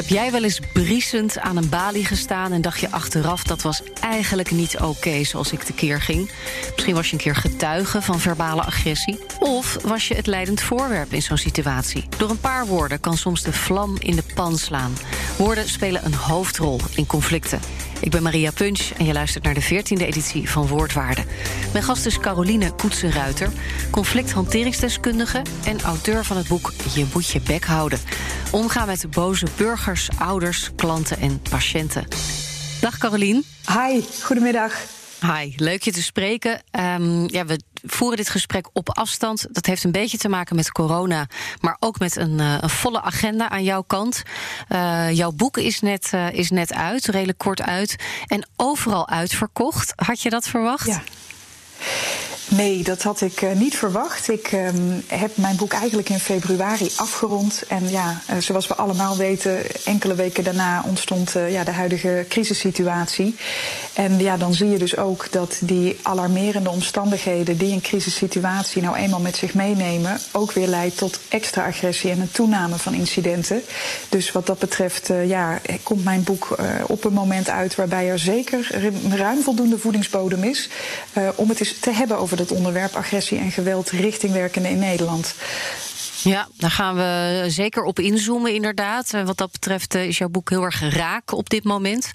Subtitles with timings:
[0.00, 3.82] Heb jij wel eens briesend aan een balie gestaan en dacht je achteraf dat was
[4.00, 6.30] eigenlijk niet oké zoals ik tekeer ging?
[6.74, 9.18] Misschien was je een keer getuige van verbale agressie.
[9.38, 12.04] Of was je het leidend voorwerp in zo'n situatie?
[12.18, 14.96] Door een paar woorden kan soms de vlam in de pan slaan.
[15.38, 17.60] Woorden spelen een hoofdrol in conflicten.
[18.00, 21.24] Ik ben Maria Punch en je luistert naar de 14e editie van Woordwaarde.
[21.72, 23.48] Mijn gast is Caroline Koetsen-Ruiter,
[23.90, 27.98] conflicthanteringsdeskundige en auteur van het boek Je moet je bek houden.
[28.50, 29.46] Omgaan met boze
[29.90, 32.06] burgers, ouders, klanten en patiënten.
[32.80, 33.42] Dag Caroline.
[33.66, 34.74] Hi, goedemiddag.
[35.20, 36.62] Hi, leuk je te spreken.
[36.70, 39.46] Um, ja, we voeren dit gesprek op afstand.
[39.50, 41.26] Dat heeft een beetje te maken met corona,
[41.60, 44.22] maar ook met een, uh, een volle agenda aan jouw kant.
[44.68, 47.96] Uh, jouw boek is net, uh, is net uit, redelijk kort uit.
[48.26, 49.92] En overal uitverkocht.
[49.96, 50.86] Had je dat verwacht?
[50.86, 51.02] Ja.
[52.56, 54.28] Nee, dat had ik uh, niet verwacht.
[54.28, 54.68] Ik uh,
[55.06, 57.62] heb mijn boek eigenlijk in februari afgerond.
[57.68, 62.24] En ja, uh, zoals we allemaal weten, enkele weken daarna ontstond uh, ja, de huidige
[62.28, 63.36] crisissituatie.
[63.92, 68.96] En ja, dan zie je dus ook dat die alarmerende omstandigheden die een crisissituatie nou
[68.96, 73.62] eenmaal met zich meenemen, ook weer leidt tot extra agressie en een toename van incidenten.
[74.08, 76.56] Dus wat dat betreft, ja, komt mijn boek
[76.86, 80.68] op een moment uit waarbij er zeker ruim voldoende voedingsbodem is
[81.34, 85.34] om het eens te hebben over het onderwerp agressie en geweld richting werkenden in Nederland.
[86.22, 89.10] Ja, daar gaan we zeker op inzoomen, inderdaad.
[89.24, 92.10] Wat dat betreft is jouw boek heel erg raak op dit moment.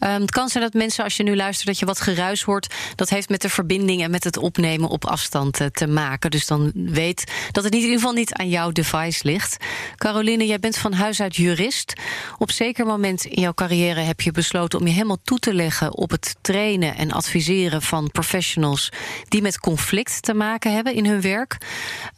[0.00, 2.74] Um, het kan zijn dat mensen, als je nu luistert, dat je wat geruis hoort.
[2.94, 6.30] Dat heeft met de verbinding en met het opnemen op afstand uh, te maken.
[6.30, 9.56] Dus dan weet dat het in ieder geval niet aan jouw device ligt.
[9.96, 11.92] Caroline, jij bent van huis uit jurist.
[12.38, 15.96] Op zeker moment in jouw carrière heb je besloten om je helemaal toe te leggen
[15.96, 18.92] op het trainen en adviseren van professionals
[19.28, 21.56] die met conflict te maken hebben in hun werk.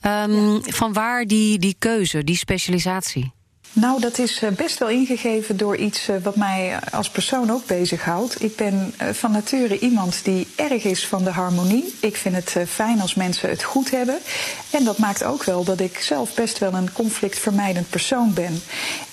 [0.07, 0.63] Um.
[0.65, 3.34] Van waar die, die keuze, die specialisatie?
[3.77, 7.67] Nou, dat is eh, best wel ingegeven door iets eh, wat mij als persoon ook
[7.67, 8.43] bezighoudt.
[8.43, 11.95] Ik ben eh, van nature iemand die erg is van de harmonie.
[12.01, 14.19] Ik vind het fijn als mensen het goed hebben.
[14.71, 18.63] En dat maakt ook wel dat ik zelf best wel een conflictvermijdend persoon ben.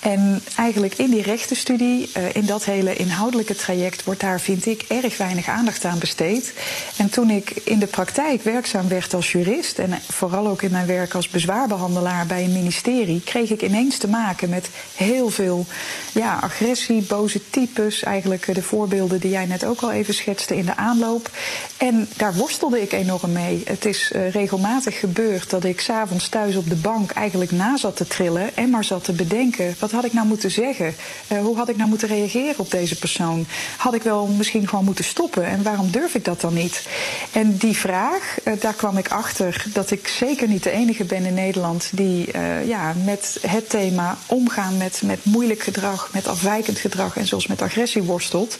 [0.00, 5.16] En eigenlijk in die rechtenstudie, in dat hele inhoudelijke traject, wordt daar, vind ik, erg
[5.16, 6.52] weinig aandacht aan besteed.
[6.96, 10.86] En toen ik in de praktijk werkzaam werd als jurist en vooral ook in mijn
[10.86, 15.66] werk als bezwaarbehandelaar bij een ministerie, kreeg ik ineens te maken met heel veel
[16.12, 18.02] ja, agressie, boze types.
[18.02, 21.30] Eigenlijk de voorbeelden die jij net ook al even schetste in de aanloop.
[21.76, 23.62] En daar worstelde ik enorm mee.
[23.64, 27.96] Het is uh, regelmatig gebeurd dat ik s'avonds thuis op de bank eigenlijk na zat
[27.96, 30.94] te trillen en maar zat te bedenken: wat had ik nou moeten zeggen?
[31.32, 33.46] Uh, hoe had ik nou moeten reageren op deze persoon?
[33.76, 35.44] Had ik wel misschien gewoon moeten stoppen?
[35.44, 36.86] En waarom durf ik dat dan niet?
[37.32, 41.34] En die vraag, daar kwam ik achter dat ik zeker niet de enige ben in
[41.34, 47.26] Nederland die ja, met het thema omgaan met, met moeilijk gedrag, met afwijkend gedrag en
[47.26, 48.58] zoals met agressie worstelt.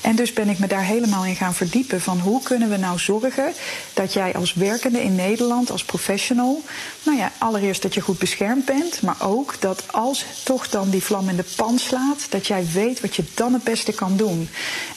[0.00, 2.98] En dus ben ik me daar helemaal in gaan verdiepen van hoe kunnen we nou
[2.98, 3.52] zorgen
[3.94, 6.62] dat jij als werkende in Nederland, als professional,
[7.02, 11.02] nou ja, allereerst dat je goed beschermd bent, maar ook dat als toch dan die
[11.02, 14.48] vlam in de pan slaat, dat jij weet wat je dan het beste kan doen.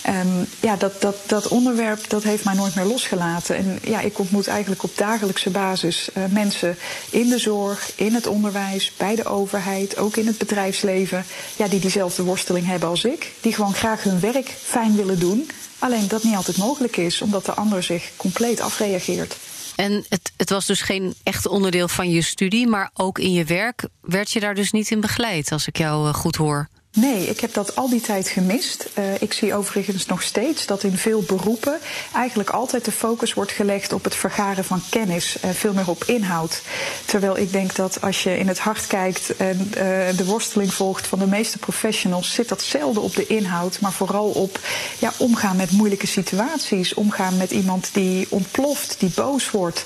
[0.08, 3.56] Um, ja, dat, dat, dat onderwerp dat heeft mij nooit meer losgelaten.
[3.56, 6.78] En ja, ik ontmoet eigenlijk op dagelijkse basis uh, mensen
[7.10, 11.26] in de zorg, in het onderwijs, bij de overheid, ook in het bedrijfsleven,
[11.56, 15.50] ja, die diezelfde worsteling hebben als ik, die gewoon graag hun werk fijn willen doen.
[15.80, 19.36] Alleen dat niet altijd mogelijk is, omdat de ander zich compleet afreageert.
[19.76, 23.44] En het, het, was dus geen echt onderdeel van je studie, maar ook in je
[23.44, 26.70] werk werd je daar dus niet in begeleid, als ik jou uh, goed hoor.
[26.96, 28.90] Nee, ik heb dat al die tijd gemist.
[28.98, 31.80] Uh, ik zie overigens nog steeds dat in veel beroepen
[32.14, 36.04] eigenlijk altijd de focus wordt gelegd op het vergaren van kennis, uh, veel meer op
[36.04, 36.62] inhoud.
[37.06, 39.74] Terwijl ik denk dat als je in het hart kijkt en uh,
[40.18, 44.30] de worsteling volgt van de meeste professionals, zit dat zelden op de inhoud, maar vooral
[44.30, 44.60] op
[45.00, 49.86] ja, omgaan met moeilijke situaties, omgaan met iemand die ontploft, die boos wordt,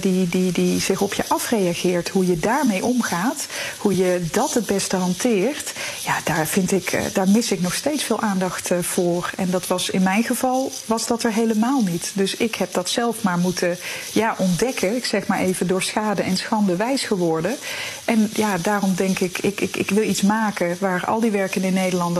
[0.00, 3.46] die, die, die zich op je afreageert, hoe je daarmee omgaat,
[3.78, 5.72] hoe je dat het beste hanteert.
[6.10, 9.30] Ja, daar, vind ik, eh, daar mis ik nog steeds veel aandacht voor.
[9.36, 12.10] En dat was in mijn geval was dat er helemaal niet.
[12.14, 13.78] Dus ik heb dat zelf maar moeten
[14.12, 14.96] ja, ontdekken.
[14.96, 17.56] Ik zeg maar even door schade en schande wijs geworden.
[18.04, 21.62] En ja, daarom denk ik, ik, ik, ik wil iets maken waar al die werken
[21.62, 22.18] in Nederland,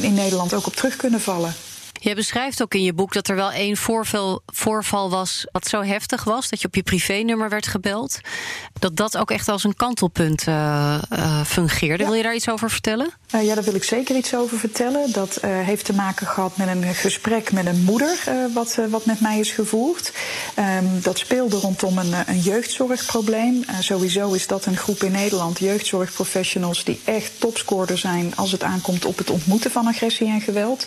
[0.00, 1.54] in Nederland ook op terug kunnen vallen.
[2.02, 5.82] Je beschrijft ook in je boek dat er wel één voorval, voorval was wat zo
[5.82, 8.20] heftig was dat je op je privénummer werd gebeld.
[8.78, 12.04] Dat dat ook echt als een kantelpunt uh, uh, fungeerde.
[12.04, 13.10] Wil je daar iets over vertellen?
[13.34, 15.12] Uh, ja, daar wil ik zeker iets over vertellen.
[15.12, 18.16] Dat heeft te maken gehad met een gesprek met een moeder,
[18.54, 20.12] wat, wat met mij is gevoerd.
[20.58, 23.64] Um, dat speelde rondom een, een jeugdzorgprobleem.
[23.80, 29.04] sowieso is dat een groep in Nederland, jeugdzorgprofessionals, die echt topscorer zijn als het aankomt
[29.04, 30.86] op het ontmoeten van agressie en geweld.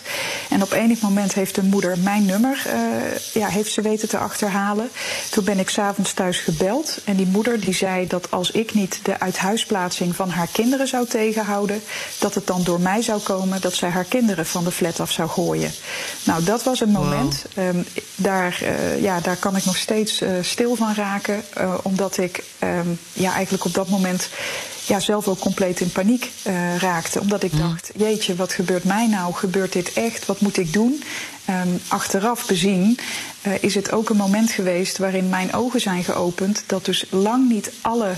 [0.50, 2.72] En op enig moment heeft de moeder mijn nummer uh,
[3.32, 4.90] ja, heeft ze weten te achterhalen.
[5.30, 6.98] Toen ben ik s'avonds thuis gebeld.
[7.04, 11.06] En die moeder die zei dat als ik niet de uithuisplaatsing van haar kinderen zou
[11.06, 11.82] tegenhouden,
[12.18, 15.10] dat het dan door mij zou komen dat zij haar kinderen van de flat af
[15.10, 15.70] zou gooien.
[16.24, 17.44] Nou, dat was een moment.
[17.54, 17.66] Wow.
[17.66, 21.42] Um, daar, uh, ja, daar kan ik nog steeds uh, stil van raken.
[21.82, 24.28] omdat ik um, ja, eigenlijk op dat moment
[24.86, 27.20] ja, zelf ook compleet in paniek uh, raakte.
[27.20, 29.34] Omdat ik dacht, jeetje, wat gebeurt mij nou?
[29.34, 30.26] Gebeurt dit echt?
[30.26, 31.02] Wat moet ik doen?
[31.50, 32.98] Um, achteraf bezien
[33.46, 36.62] uh, is het ook een moment geweest waarin mijn ogen zijn geopend.
[36.66, 38.10] Dat dus lang niet alle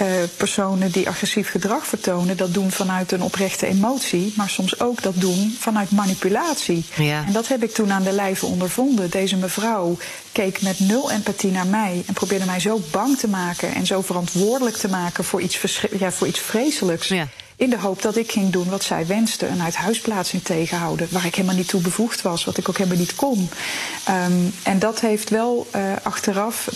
[0.00, 0.06] uh,
[0.36, 4.32] personen die agressief gedrag vertonen, dat doen vanuit een oprechte emotie.
[4.36, 6.84] Maar soms ook dat doen vanuit manipulatie.
[6.96, 7.24] Ja.
[7.26, 9.10] En dat heb ik toen aan de lijve ondervonden.
[9.10, 9.96] Deze mevrouw
[10.32, 14.00] keek met nul empathie naar mij en probeerde mij zo bang te maken en zo
[14.00, 17.08] verantwoordelijk te maken voor iets, ja, voor iets vreselijks.
[17.08, 17.28] Ja.
[17.56, 19.46] In de hoop dat ik ging doen wat zij wenste.
[19.46, 21.08] Een uithuisplaatsing tegenhouden.
[21.10, 22.44] Waar ik helemaal niet toe bevoegd was.
[22.44, 23.48] Wat ik ook helemaal niet kon.
[24.08, 26.68] Um, en dat heeft wel uh, achteraf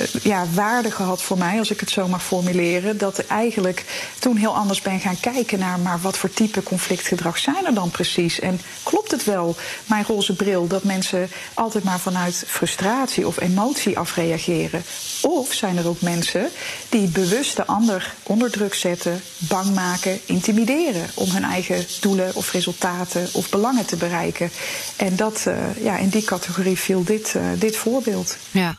[0.00, 1.58] uh, ja, waarde gehad voor mij.
[1.58, 2.98] Als ik het zo mag formuleren.
[2.98, 3.84] Dat ik eigenlijk
[4.18, 5.78] toen heel anders ben gaan kijken naar.
[5.78, 8.40] Maar wat voor type conflictgedrag zijn er dan precies?
[8.40, 9.56] En klopt het wel,
[9.86, 10.66] mijn roze bril.
[10.66, 14.84] Dat mensen altijd maar vanuit frustratie of emotie afreageren?
[15.22, 16.48] Of zijn er ook mensen
[16.88, 19.22] die bewust de ander onder druk zetten.
[19.38, 24.50] Bang maken intimideren om hun eigen doelen of resultaten of belangen te bereiken.
[24.96, 28.36] En dat, uh, ja, in die categorie viel dit, uh, dit voorbeeld.
[28.50, 28.76] Ja,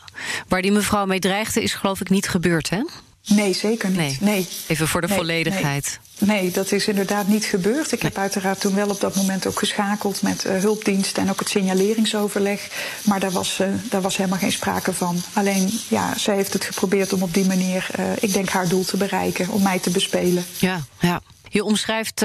[0.48, 2.82] waar die mevrouw mee dreigde is geloof ik niet gebeurd, hè?
[3.26, 3.98] Nee, zeker niet.
[3.98, 4.16] Nee.
[4.20, 4.46] nee.
[4.66, 6.00] Even voor de nee, volledigheid.
[6.18, 6.50] Nee.
[6.50, 7.92] dat is inderdaad niet gebeurd.
[7.92, 11.38] Ik heb uiteraard toen wel op dat moment ook geschakeld met uh, hulpdiensten en ook
[11.38, 12.68] het signaleringsoverleg.
[13.04, 15.22] Maar daar was, uh, daar was helemaal geen sprake van.
[15.32, 18.84] Alleen, ja, zij heeft het geprobeerd om op die manier, uh, ik denk, haar doel
[18.84, 20.44] te bereiken, om mij te bespelen.
[20.58, 21.20] Ja, ja.
[21.48, 22.22] Je omschrijft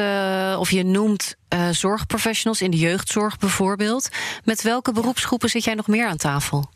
[0.57, 1.35] of je noemt
[1.71, 4.09] zorgprofessionals in de jeugdzorg bijvoorbeeld.
[4.43, 6.69] Met welke beroepsgroepen zit jij nog meer aan tafel?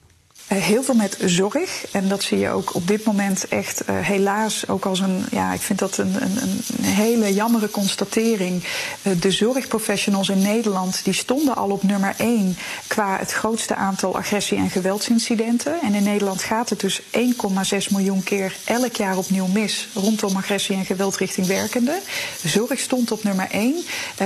[0.51, 1.85] Uh, heel veel met zorg.
[1.91, 5.53] En dat zie je ook op dit moment echt uh, helaas ook als een, ja,
[5.53, 6.37] ik vind dat een, een,
[6.77, 8.63] een hele jammere constatering.
[9.01, 12.57] Uh, de zorgprofessionals in Nederland die stonden al op nummer 1
[12.87, 15.81] qua het grootste aantal agressie- en geweldsincidenten.
[15.81, 17.07] En in Nederland gaat het dus 1,6
[17.89, 21.99] miljoen keer elk jaar opnieuw mis rondom agressie en geweld richting werkenden.
[22.41, 23.75] De zorg stond op nummer 1.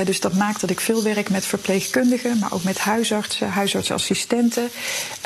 [0.06, 4.69] dus dat maakt dat ik veel werk met verpleegkundigen, maar ook met huisartsen, huisartsassistenten.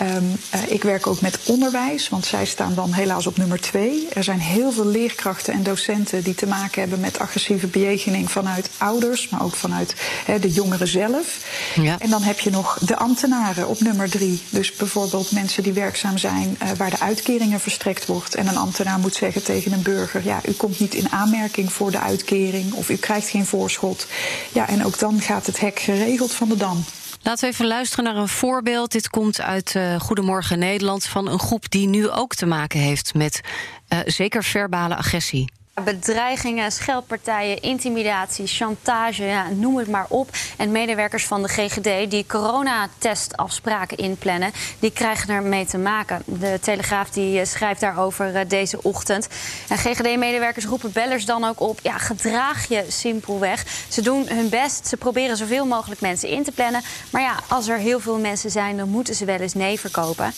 [0.02, 4.08] Um, ik werk ook met onderwijs, want zij staan dan helaas op nummer twee.
[4.14, 8.70] Er zijn heel veel leerkrachten en docenten die te maken hebben met agressieve bejegening vanuit
[8.78, 9.96] ouders, maar ook vanuit
[10.26, 11.46] he, de jongeren zelf.
[11.76, 12.00] Ja.
[12.00, 14.42] En dan heb je nog de ambtenaren op nummer drie.
[14.50, 18.36] Dus bijvoorbeeld mensen die werkzaam zijn uh, waar de uitkeringen verstrekt wordt.
[18.36, 21.92] En een ambtenaar moet zeggen tegen een burger: ja, u komt niet in aanmerking voor
[21.92, 24.08] de uitkering of u krijgt geen voorschot.
[24.52, 26.84] Ja, en ook dan gaat het hek geregeld van de dam.
[27.26, 28.92] Laten we even luisteren naar een voorbeeld.
[28.92, 33.14] Dit komt uit uh, Goedemorgen Nederland van een groep die nu ook te maken heeft
[33.14, 33.42] met
[33.90, 35.52] uh, zeker verbale agressie.
[35.84, 40.30] Bedreigingen, scheldpartijen, intimidatie, chantage, ja, noem het maar op.
[40.58, 46.22] En medewerkers van de GGD die coronatestafspraken inplannen, die krijgen er mee te maken.
[46.26, 49.28] De Telegraaf die schrijft daarover deze ochtend.
[49.70, 53.66] En GGD-medewerkers roepen bellers dan ook op: ja, gedraag je simpelweg.
[53.90, 56.82] Ze doen hun best, ze proberen zoveel mogelijk mensen in te plannen.
[57.10, 60.34] Maar ja, als er heel veel mensen zijn, dan moeten ze wel eens nee verkopen.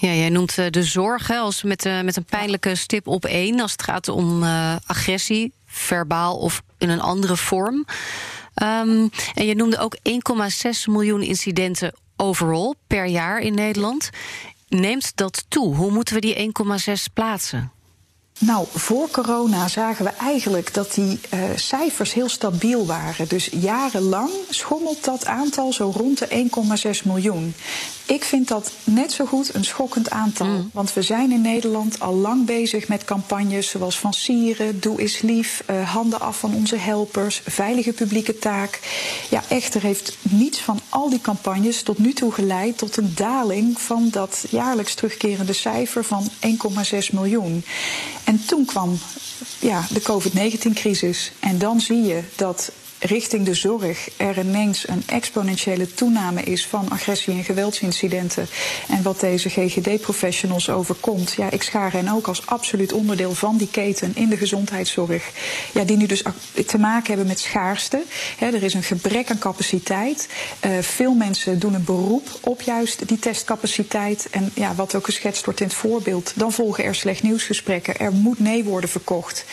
[0.00, 3.72] Ja, jij noemt de zorg als met, uh, met een pijnlijke stip op één als
[3.72, 7.86] het gaat om uh, agressie, verbaal of in een andere vorm.
[8.62, 14.10] Um, en je noemde ook 1,6 miljoen incidenten overal per jaar in Nederland.
[14.68, 15.74] Neemt dat toe?
[15.74, 16.52] Hoe moeten we die
[16.88, 17.72] 1,6 plaatsen?
[18.38, 23.28] Nou, voor corona zagen we eigenlijk dat die uh, cijfers heel stabiel waren.
[23.28, 26.48] Dus jarenlang schommelt dat aantal zo rond de
[27.00, 27.54] 1,6 miljoen.
[28.06, 30.46] Ik vind dat net zo goed een schokkend aantal.
[30.46, 30.70] Mm.
[30.72, 35.20] Want we zijn in Nederland al lang bezig met campagnes zoals van Sieren, Doe is
[35.20, 38.80] lief, uh, handen af van onze helpers, veilige publieke taak.
[39.30, 43.80] Ja, echter heeft niets van al die campagnes tot nu toe geleid tot een daling
[43.80, 47.64] van dat jaarlijks terugkerende cijfer van 1,6 miljoen.
[48.28, 48.98] En toen kwam
[49.60, 51.32] ja, de COVID-19-crisis.
[51.40, 56.90] En dan zie je dat richting de zorg er ineens een exponentiële toename is van
[56.90, 58.46] agressie- en geweldsincidenten.
[58.88, 63.68] En wat deze GGD-professionals overkomt, ja, ik schaar hen ook als absoluut onderdeel van die
[63.70, 65.30] keten in de gezondheidszorg.
[65.72, 66.22] Ja, die nu dus
[66.66, 68.02] te maken hebben met schaarste.
[68.38, 70.28] er is een gebrek aan capaciteit.
[70.66, 74.28] Uh, veel mensen doen een beroep op juist die testcapaciteit.
[74.30, 77.98] En ja, wat ook geschetst wordt in het voorbeeld, dan volgen er slecht nieuwsgesprekken.
[77.98, 79.44] Er moet nee worden verkocht.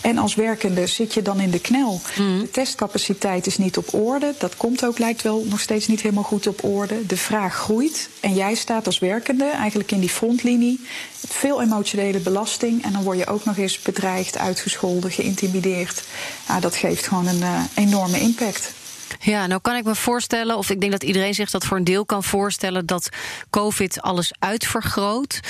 [0.00, 2.00] En als werkende zit je dan in de knel.
[2.16, 2.38] Mm.
[2.40, 4.34] De testcapaciteit capaciteit is niet op orde.
[4.38, 7.06] Dat komt ook, lijkt wel, nog steeds niet helemaal goed op orde.
[7.06, 8.08] De vraag groeit.
[8.20, 10.80] En jij staat als werkende eigenlijk in die frontlinie.
[11.28, 12.84] Veel emotionele belasting.
[12.84, 16.02] En dan word je ook nog eens bedreigd, uitgescholden, geïntimideerd.
[16.48, 18.72] Ja, dat geeft gewoon een uh, enorme impact.
[19.20, 21.84] Ja, nou kan ik me voorstellen, of ik denk dat iedereen zich dat voor een
[21.84, 23.08] deel kan voorstellen, dat
[23.50, 25.40] COVID alles uitvergroot.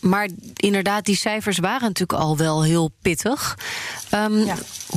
[0.00, 3.58] Maar inderdaad, die cijfers waren natuurlijk al wel heel pittig.
[4.14, 4.46] Um,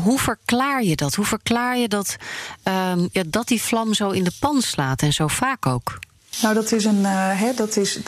[0.03, 1.15] Hoe verklaar je dat?
[1.15, 2.15] Hoe verklaar je dat,
[2.63, 5.99] um, ja, dat die vlam zo in de pan slaat en zo vaak ook?
[6.41, 7.99] Nou, dat is, een, uh, dat, is,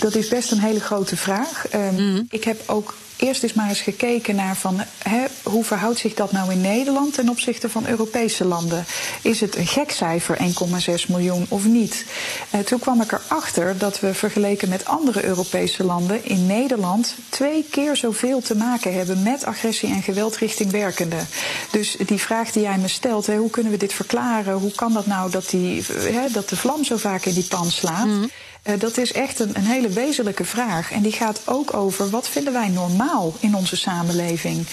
[0.00, 1.74] dat is best een hele grote vraag.
[1.74, 2.26] Um, mm.
[2.28, 6.32] Ik heb ook eerst eens maar eens gekeken naar van, hè, hoe verhoudt zich dat
[6.32, 8.84] nou in Nederland ten opzichte van Europese landen?
[9.22, 12.06] Is het een gek cijfer, 1,6 miljoen of niet?
[12.54, 17.64] Uh, toen kwam ik erachter dat we vergeleken met andere Europese landen in Nederland twee
[17.70, 21.28] keer zoveel te maken hebben met agressie en geweld richting werkenden.
[21.70, 24.54] Dus die vraag die jij me stelt, hè, hoe kunnen we dit verklaren?
[24.54, 27.70] Hoe kan dat nou dat, die, hè, dat de vlam zo vaak in die pan
[27.70, 28.06] slaat?
[28.06, 28.30] Mm.
[28.64, 30.92] Uh, dat is echt een, een, hele wezenlijke vraag.
[30.92, 34.66] En die gaat ook over wat vinden wij normaal in onze samenleving.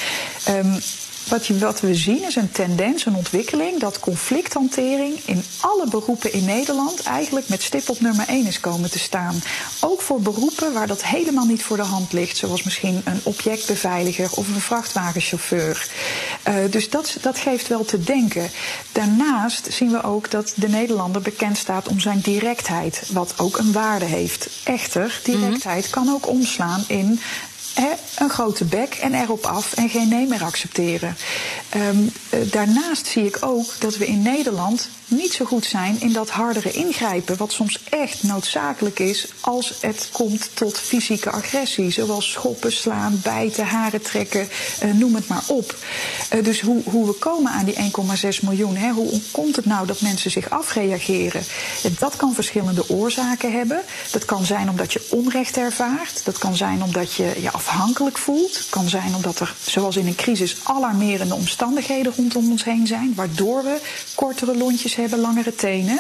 [0.50, 0.79] Um,
[1.29, 6.33] wat, je, wat, we zien is een tendens, een ontwikkeling dat conflicthantering in alle beroepen
[6.33, 9.41] in Nederland eigenlijk met stip op nummer 1 is komen te staan.
[9.79, 14.29] Ook voor beroepen waar dat helemaal niet voor de hand ligt, zoals misschien een objectbeveiliger
[14.36, 15.88] of een vrachtwagenchauffeur.
[16.48, 18.50] Uh, dus dat, dat geeft wel te denken.
[18.91, 23.71] Daarnaast zien we ook dat de Nederlander bekend staat om zijn directheid, wat ook een
[23.71, 24.50] waarde heeft.
[24.63, 27.19] Echter, directheid mm kan ook omslaan in
[28.17, 31.15] een grote bek en erop af en geen nee meer accepteren.
[31.75, 32.12] Um,
[32.51, 36.71] daarnaast zie ik ook dat we in Nederland niet zo goed zijn in dat hardere
[36.71, 43.19] ingrijpen, wat soms echt noodzakelijk is als het komt tot fysieke agressie, zoals schoppen, slaan,
[43.24, 44.48] bijten, haren trekken,
[44.83, 45.75] uh, noem het maar op.
[46.33, 47.81] Uh, dus hoe, hoe we komen aan die 1,6
[48.41, 51.43] miljoen, hè, hoe komt het nou dat mensen zich afreageren?
[52.00, 53.81] Dat kan verschillende oorzaken hebben.
[54.12, 57.68] Dat kan zijn omdat je onrecht ervaart, dat kan zijn omdat je afhankelijk
[58.13, 62.88] voelt, het kan zijn omdat er, zoals in een crisis, alarmerende omstandigheden rondom ons heen
[62.88, 63.79] zijn, waardoor we
[64.15, 65.99] kortere lontjes hebben langere tenen.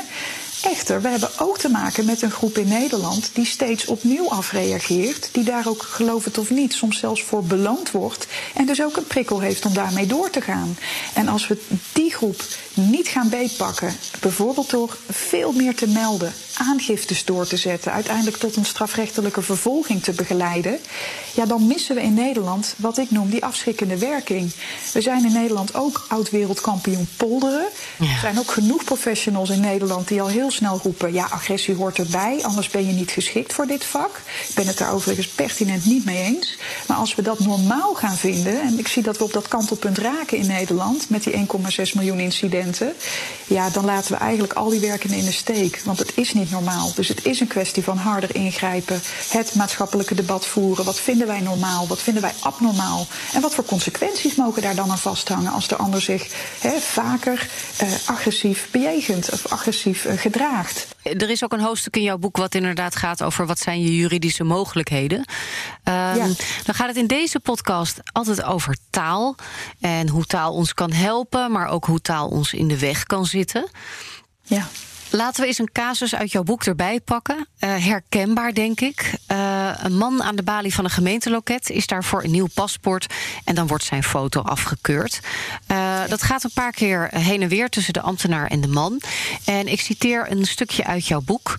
[0.63, 5.29] Echter, we hebben ook te maken met een groep in Nederland die steeds opnieuw afreageert,
[5.31, 8.97] die daar ook, geloof het of niet, soms zelfs voor beloond wordt en dus ook
[8.97, 10.77] een prikkel heeft om daarmee door te gaan.
[11.13, 11.57] En als we
[11.93, 12.43] die groep
[12.79, 18.55] niet gaan beetpakken, bijvoorbeeld door veel meer te melden, aangiftes door te zetten, uiteindelijk tot
[18.55, 20.79] een strafrechtelijke vervolging te begeleiden,
[21.33, 24.51] ja, dan missen we in Nederland wat ik noem die afschrikkende werking.
[24.93, 27.67] We zijn in Nederland ook oud-wereldkampioen polderen.
[27.99, 31.97] Er zijn ook genoeg professionals in Nederland die al heel snel roepen: ja, agressie hoort
[31.97, 34.21] erbij, anders ben je niet geschikt voor dit vak.
[34.47, 36.57] Ik ben het daar overigens pertinent niet mee eens.
[36.87, 39.97] Maar als we dat normaal gaan vinden, en ik zie dat we op dat kantelpunt
[39.97, 41.41] raken in Nederland met die 1,6
[41.93, 42.95] miljoen incidenten, könnte.
[43.49, 45.81] Ja, dan laten we eigenlijk al die werkenden in de steek.
[45.85, 46.91] Want het is niet normaal.
[46.95, 50.85] Dus het is een kwestie van harder ingrijpen, het maatschappelijke debat voeren.
[50.85, 51.87] Wat vinden wij normaal?
[51.87, 53.07] Wat vinden wij abnormaal?
[53.33, 56.27] En wat voor consequenties mogen daar dan aan vasthangen als de ander zich
[56.79, 57.49] vaker
[57.81, 60.87] uh, agressief bejegent of agressief uh, gedraagt?
[61.03, 63.95] Er is ook een hoofdstuk in jouw boek wat inderdaad gaat over wat zijn je
[63.95, 65.17] juridische mogelijkheden.
[65.17, 65.25] Um,
[65.83, 66.27] ja.
[66.63, 69.35] Dan gaat het in deze podcast altijd over taal
[69.79, 73.25] en hoe taal ons kan helpen, maar ook hoe taal ons in de weg kan
[73.25, 73.38] zitten.
[74.43, 74.67] Ja.
[75.11, 77.35] Laten we eens een casus uit jouw boek erbij pakken.
[77.35, 79.13] Uh, herkenbaar, denk ik.
[79.31, 83.13] Uh, een man aan de balie van een gemeenteloket is daar voor een nieuw paspoort.
[83.43, 85.19] En dan wordt zijn foto afgekeurd.
[85.71, 89.01] Uh, dat gaat een paar keer heen en weer tussen de ambtenaar en de man.
[89.45, 91.57] En ik citeer een stukje uit jouw boek.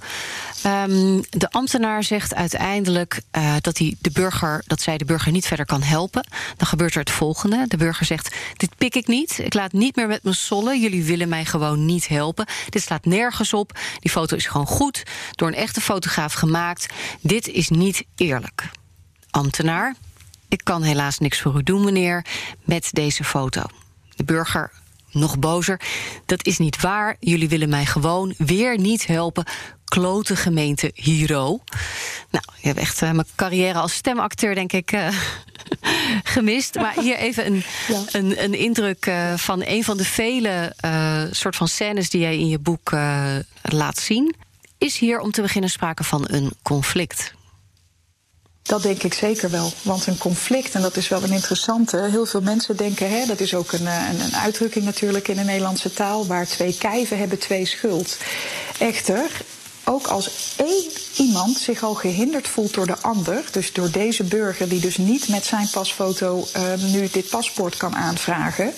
[0.62, 5.46] Ehm, de ambtenaar zegt uiteindelijk uh, dat, hij de burger, dat zij de burger niet
[5.46, 6.26] verder kan helpen.
[6.56, 7.64] Dan gebeurt er het volgende.
[7.68, 9.38] De burger zegt: Dit pik ik niet.
[9.38, 10.80] Ik laat niet meer met me sollen.
[10.80, 12.46] Jullie willen mij gewoon niet helpen.
[12.68, 13.78] Dit slaat nergens op.
[14.00, 15.02] Die foto is gewoon goed.
[15.30, 16.86] Door een echte fotograaf gemaakt.
[17.20, 18.70] Dit is niet eerlijk.
[19.30, 19.94] Ambtenaar.
[20.48, 22.24] Ik kan helaas niks voor u doen, meneer,
[22.64, 23.62] met deze foto.
[24.16, 24.70] De burger
[25.12, 25.80] nog bozer.
[26.26, 27.16] Dat is niet waar.
[27.20, 29.44] Jullie willen mij gewoon weer niet helpen.
[29.90, 31.60] Klote gemeente Hero.
[32.30, 35.08] Nou, je hebt echt uh, mijn carrière als stemacteur, denk ik, uh,
[36.34, 36.74] gemist.
[36.74, 38.02] Maar hier even een, ja.
[38.12, 40.74] een, een, indruk uh, van een van de vele
[41.30, 42.90] soort van scènes die jij in je boek
[43.62, 44.34] laat zien.
[44.78, 47.34] Is hier om te beginnen sprake van een conflict?
[48.62, 49.72] Dat denk ik zeker wel.
[49.82, 52.08] Want een conflict, en dat is wel een interessante.
[52.10, 55.42] Heel veel mensen denken, hè, dat is ook een, een, een uitdrukking natuurlijk in de
[55.42, 56.26] Nederlandse taal.
[56.26, 58.18] Waar twee kijven hebben twee schuld.
[58.78, 59.30] Echter,
[59.84, 60.84] ook als één
[61.16, 65.28] iemand zich al gehinderd voelt door de ander, dus door deze burger die dus niet
[65.28, 68.72] met zijn pasfoto uh, nu dit paspoort kan aanvragen,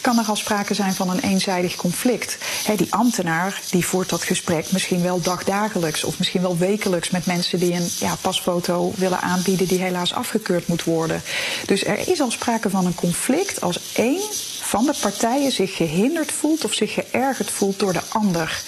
[0.00, 2.38] kan er al sprake zijn van een eenzijdig conflict.
[2.76, 7.58] Die ambtenaar die voert dat gesprek misschien wel dagdagelijks of misschien wel wekelijks met mensen
[7.58, 11.22] die een ja, pasfoto willen aanbieden die helaas afgekeurd moet worden.
[11.66, 14.22] Dus er is al sprake van een conflict als één
[14.68, 18.62] van de partijen zich gehinderd voelt of zich geërgerd voelt door de ander.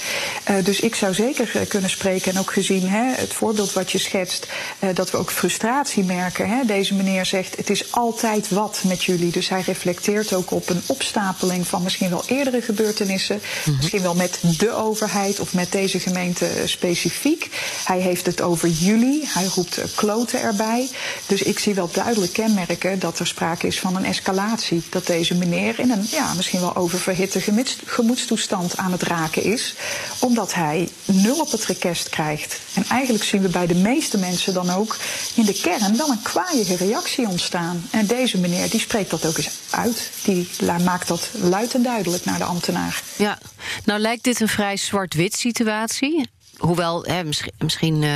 [0.50, 3.98] Uh, dus ik zou zeker kunnen spreken en ook gezien hè, het voorbeeld wat je
[3.98, 4.46] schetst,
[4.80, 6.48] uh, dat we ook frustratie merken.
[6.48, 6.64] Hè.
[6.64, 9.30] Deze meneer zegt het is altijd wat met jullie.
[9.30, 13.36] Dus hij reflecteert ook op een opstapeling van misschien wel eerdere gebeurtenissen.
[13.36, 13.76] Mm -hmm.
[13.76, 17.48] Misschien wel met de overheid of met deze gemeente specifiek.
[17.84, 19.28] Hij heeft het over jullie.
[19.28, 20.88] Hij roept kloten erbij.
[21.26, 24.82] Dus ik zie wel duidelijk kenmerken dat er sprake is van een escalatie.
[24.88, 27.40] Dat deze meneer in een ja, misschien wel oververhitte
[27.86, 29.74] gemoedstoestand aan het raken is.
[30.18, 32.60] Omdat hij nul op het rekest krijgt.
[32.74, 34.96] En eigenlijk zien we bij de meeste mensen dan ook
[35.34, 37.88] in de kern wel een kwaaiige reactie ontstaan.
[37.90, 40.10] En deze meneer die spreekt dat ook eens uit.
[40.24, 40.48] Die
[40.84, 43.02] maakt dat luid en duidelijk naar de ambtenaar.
[43.16, 43.38] Ja,
[43.84, 46.28] nou lijkt dit een vrij zwart-wit situatie.
[46.56, 48.10] Hoewel, hè, misschien, misschien uh,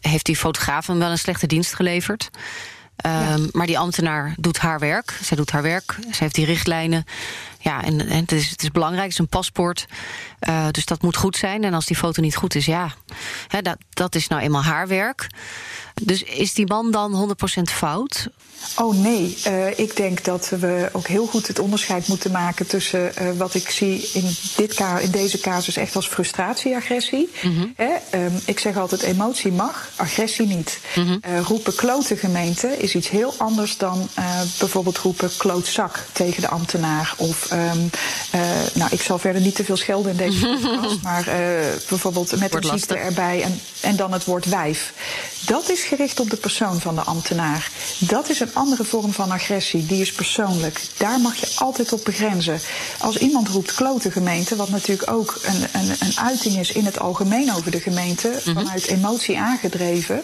[0.00, 2.30] heeft die fotograaf hem wel een slechte dienst geleverd.
[2.96, 3.32] Ja.
[3.32, 5.18] Um, maar die ambtenaar doet haar werk.
[5.22, 5.96] Zij doet haar werk.
[6.00, 7.04] Zij heeft die richtlijnen.
[7.60, 9.86] Ja, en, en het, is, het is belangrijk, het is een paspoort.
[10.48, 11.64] Uh, dus dat moet goed zijn.
[11.64, 12.92] En als die foto niet goed is, ja,
[13.48, 15.26] hè, dat, dat is nou eenmaal haar werk.
[16.02, 18.28] Dus is die man dan 100% fout?
[18.74, 23.12] Oh nee, uh, ik denk dat we ook heel goed het onderscheid moeten maken tussen
[23.20, 27.30] uh, wat ik zie in, dit in deze casus echt als frustratie-agressie.
[27.42, 27.74] Mm -hmm.
[28.20, 30.78] um, ik zeg altijd: emotie mag, agressie niet.
[30.94, 31.20] Mm -hmm.
[31.28, 34.08] uh, roepen klote gemeente is iets heel anders dan
[34.58, 37.14] bijvoorbeeld roepen klootzak tegen de ambtenaar.
[37.16, 37.90] Of, um,
[38.74, 41.24] nou, ik zal verder niet te veel schelden in deze podcast, maar
[41.88, 44.92] bijvoorbeeld met een ziekte erbij en, en dan het woord wijf.
[45.46, 47.70] Dat is gericht op de persoon van de ambtenaar.
[47.98, 50.80] Dat is een andere vorm van agressie, die is persoonlijk.
[50.96, 52.60] Daar mag je altijd op begrenzen.
[52.98, 56.98] Als iemand roept klote gemeente, wat natuurlijk ook een, een, een uiting is in het
[56.98, 58.54] algemeen over de gemeente, mm -hmm.
[58.54, 60.22] vanuit emotie aangedreven,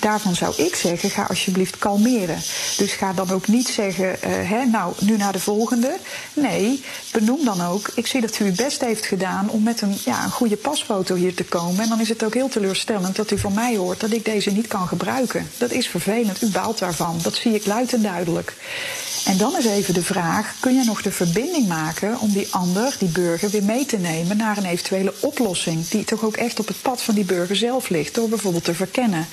[0.00, 2.42] daarvan zou ik zeggen, ga alsjeblieft kalmeren.
[2.76, 5.96] Dus ga dan ook niet zeggen, uh, hè, nou, nu naar de volgende.
[6.32, 9.96] Nee, benoem dan ook, ik zie dat u uw best heeft gedaan om met een,
[10.04, 11.82] ja, een goede pasfoto hier te komen.
[11.82, 14.50] En dan is het ook heel teleurstellend dat u van mij hoort dat ik deze
[14.50, 15.50] niet kan gebruiken.
[15.58, 17.18] Dat is vervelend, u baalt daarvan.
[17.22, 18.54] Dat zie ik en duidelijk.
[19.24, 22.96] En dan is even de vraag: kun je nog de verbinding maken om die ander,
[22.98, 26.68] die burger, weer mee te nemen naar een eventuele oplossing, die toch ook echt op
[26.68, 29.26] het pad van die burger zelf ligt, door bijvoorbeeld te verkennen?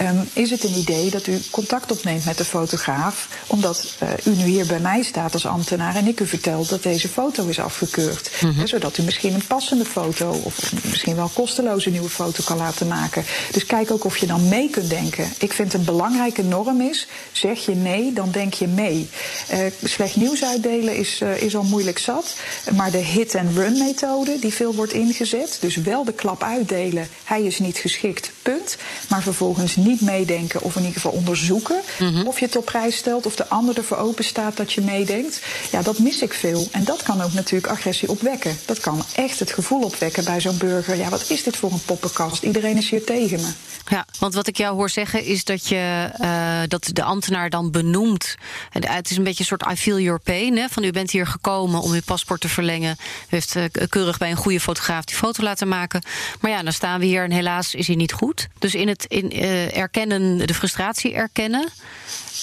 [0.00, 4.36] Um, is het een idee dat u contact opneemt met de fotograaf, omdat uh, u
[4.36, 7.58] nu hier bij mij staat als ambtenaar en ik u vertel dat deze foto is
[7.58, 8.30] afgekeurd?
[8.40, 8.58] Mm -hmm.
[8.58, 12.86] He, zodat u misschien een passende foto of misschien wel kosteloze nieuwe foto kan laten
[12.86, 13.24] maken.
[13.52, 15.32] Dus kijk ook of je dan mee kunt denken.
[15.38, 19.08] Ik vind een belangrijke norm is: zeg je nee, dan denk je mee.
[19.52, 22.36] Uh, slecht nieuws uitdelen is, uh, is al moeilijk zat.
[22.76, 27.58] Maar de hit-and-run methode, die veel wordt ingezet, dus wel de klap uitdelen, hij is
[27.58, 28.76] niet geschikt, punt.
[29.08, 32.26] Maar vervolgens niet meedenken of in ieder geval onderzoeken mm -hmm.
[32.26, 35.40] of je het op prijs stelt of de ander ervoor open staat dat je meedenkt.
[35.70, 36.68] Ja, dat mis ik veel.
[36.72, 38.58] En dat kan ook natuurlijk agressie opwekken.
[38.64, 40.96] Dat kan echt het gevoel opwekken bij zo'n burger.
[40.96, 42.42] Ja, wat is dit voor een poppenkast?
[42.42, 43.48] Iedereen is hier tegen me.
[43.88, 47.70] Ja, want wat ik jou hoor zeggen is dat je uh, dat de ambtenaar dan
[47.70, 48.34] benoemt.
[48.70, 50.56] Het is een beetje een soort I feel your pain.
[50.56, 50.68] Hè?
[50.68, 52.96] Van u bent hier gekomen om uw paspoort te verlengen.
[53.00, 56.02] U heeft uh, keurig bij een goede fotograaf die foto laten maken.
[56.40, 58.48] Maar ja, dan staan we hier en helaas is hij niet goed.
[58.58, 61.68] Dus in het in, uh, erkennen, de frustratie erkennen.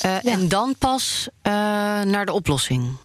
[0.01, 0.21] Ja.
[0.23, 1.27] En dan pas
[2.05, 2.97] naar de oplossing.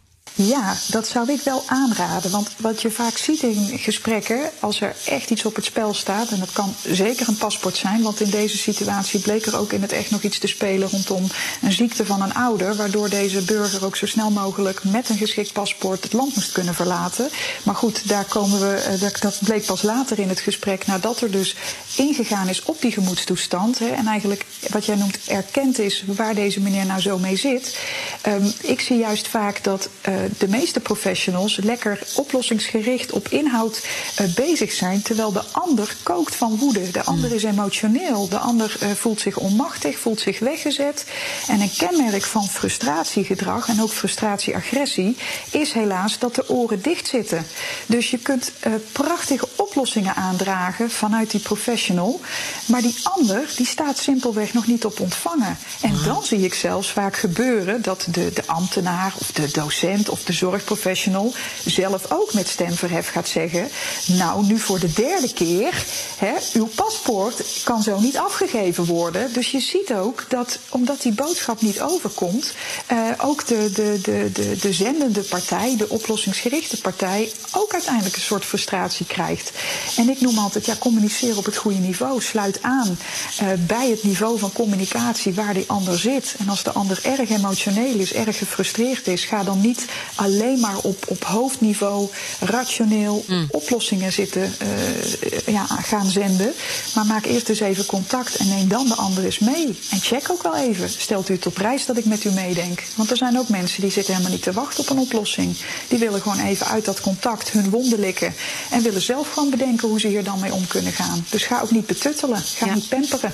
[0.42, 2.30] Ja, dat zou ik wel aanraden.
[2.30, 6.30] Want wat je vaak ziet in gesprekken, als er echt iets op het spel staat,
[6.30, 9.82] en dat kan zeker een paspoort zijn, want in deze situatie bleek er ook in
[9.82, 11.26] het echt nog iets te spelen rondom
[11.62, 15.52] een ziekte van een ouder, waardoor deze burger ook zo snel mogelijk met een geschikt
[15.52, 17.28] paspoort het land moest kunnen verlaten.
[17.62, 21.30] Maar goed, daar komen we, eh, dat bleek pas later in het gesprek, nadat er
[21.30, 21.56] dus
[21.96, 23.78] ingegaan is op die gemoedstoestand.
[23.78, 27.78] Hè, en eigenlijk wat jij noemt erkend is waar deze meneer nou zo mee zit.
[28.26, 33.86] Um, ik zie juist vaak dat uh, de meeste professionals lekker oplossingsgericht op inhoud
[34.20, 36.90] uh, bezig zijn, terwijl de ander kookt van woede.
[36.90, 41.04] De ander is emotioneel, de ander uh, voelt zich onmachtig, voelt zich weggezet.
[41.48, 45.16] En een kenmerk van frustratiegedrag en ook frustratieagressie
[45.50, 47.46] is helaas dat de oren dicht zitten.
[47.86, 48.52] Dus je kunt
[48.92, 52.20] prachtige oplossingen aandragen vanuit die professional,
[52.66, 55.58] maar die ander die staat simpelweg nog niet op ontvangen.
[55.80, 60.24] En dan zie ik zelfs vaak gebeuren dat de, de ambtenaar of de docent of
[60.24, 61.32] de zorgprofessional
[61.64, 63.68] zelf ook met stemverhef gaat zeggen:
[64.06, 65.84] Nou, nu voor de derde keer,
[66.16, 69.32] hè, uw paspoort kan zo niet afgegeven worden.
[69.32, 72.54] Dus je ziet ook dat, omdat die boodschap niet overkomt,
[72.92, 78.22] uh, ook de, de, de, de, de zendende partij, de oplossingsgerichte partij, ook uiteindelijk een
[78.22, 79.52] soort frustratie krijgt.
[79.96, 82.98] En ik noem altijd: ja, communiceren op het goede niveau, sluit aan
[83.42, 86.34] uh, bij het niveau van communicatie waar die ander zit.
[86.38, 90.78] En als de ander erg emotioneel is, erg gefrustreerd is, ga dan niet alleen maar
[90.78, 92.08] op, op hoofdniveau
[92.40, 93.46] rationeel mm.
[93.50, 96.52] oplossingen zitten uh, ja, gaan zenden.
[96.94, 99.78] Maar maak eerst eens even contact en neem dan de ander eens mee.
[99.90, 100.88] En check ook wel even.
[100.88, 102.82] Stelt u het op prijs dat ik met u meedenk?
[102.94, 105.56] Want er zijn ook mensen die zitten helemaal niet te wachten op een oplossing.
[105.88, 108.34] Die willen gewoon even uit dat contact hun wonden likken.
[108.70, 111.26] En willen zelf gewoon bedenken hoe ze hier dan mee om kunnen gaan.
[111.30, 112.42] Dus ga ook niet betuttelen.
[112.56, 112.74] Ga ja.
[112.74, 113.32] niet pamperen.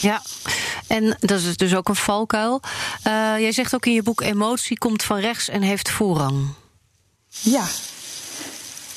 [0.00, 0.22] Ja,
[0.90, 2.60] en dat is dus ook een valkuil.
[3.06, 6.46] Uh, jij zegt ook in je boek: emotie komt van rechts en heeft voorrang.
[7.28, 7.64] Ja.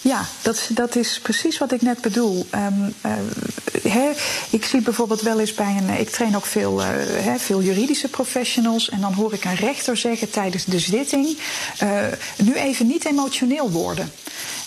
[0.01, 2.47] Ja, dat, dat is precies wat ik net bedoel.
[2.56, 2.67] Uh,
[3.88, 4.12] he,
[4.49, 5.99] ik zie bijvoorbeeld wel eens bij een.
[5.99, 8.89] Ik train ook veel, he, veel juridische professionals.
[8.89, 11.38] En dan hoor ik een rechter zeggen tijdens de zitting:
[12.38, 14.12] nu even niet emotioneel worden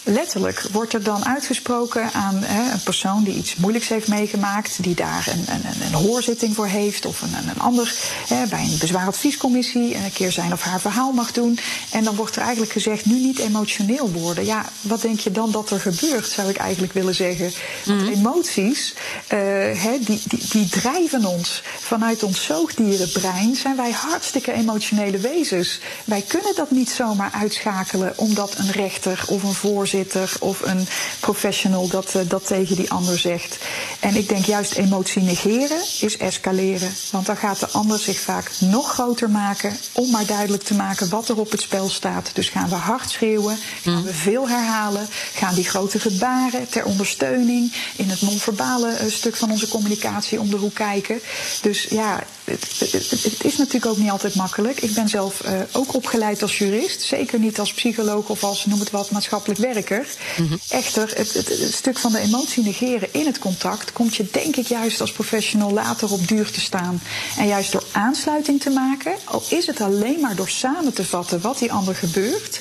[0.09, 4.95] letterlijk wordt er dan uitgesproken aan hè, een persoon die iets moeilijks heeft meegemaakt, die
[4.95, 7.95] daar een, een, een hoorzitting voor heeft of een, een ander
[8.27, 11.59] hè, bij een bezwaaradviescommissie een keer zijn of haar verhaal mag doen.
[11.90, 14.45] En dan wordt er eigenlijk gezegd: nu niet emotioneel worden.
[14.45, 17.53] Ja, wat denk je dan dat er gebeurt, zou ik eigenlijk willen zeggen.
[17.85, 18.14] Want mm -hmm.
[18.14, 19.38] emoties, uh,
[19.83, 21.62] hè, die, die, die drijven ons.
[21.79, 25.81] Vanuit ons zoogdierenbrein zijn wij hartstikke emotionele wezens.
[26.05, 29.95] Wij kunnen dat niet zomaar uitschakelen omdat een rechter of een voorzitter
[30.40, 30.87] of een
[31.20, 33.59] professional dat, uh, dat tegen die ander zegt.
[34.00, 36.90] En ik denk juist emotie negeren is escaleren.
[37.11, 41.09] Want dan gaat de ander zich vaak nog groter maken om maar duidelijk te maken
[41.09, 42.30] wat er op het spel staat.
[42.32, 47.72] Dus gaan we hard schreeuwen, gaan we veel herhalen, gaan die grote gebaren ter ondersteuning
[47.96, 51.20] in het non-verbale uh, stuk van onze communicatie om de hoek kijken.
[51.61, 54.80] Dus ja, het, het, het, is natuurlijk ook niet altijd makkelijk.
[54.80, 57.02] Ik ben zelf uh, ook opgeleid als jurist.
[57.02, 60.06] Zeker niet als psycholoog of als, noem het wat, maatschappelijk werker.
[60.38, 60.59] Mm -hmm.
[60.68, 65.00] Echter, het, stuk van de emotie negeren in het contact komt je denk ik juist
[65.00, 67.02] als professional later op duur te staan.
[67.38, 71.40] En juist door aansluiting te maken, al is het alleen maar door samen te vatten
[71.40, 72.61] wat die ander gebeurt,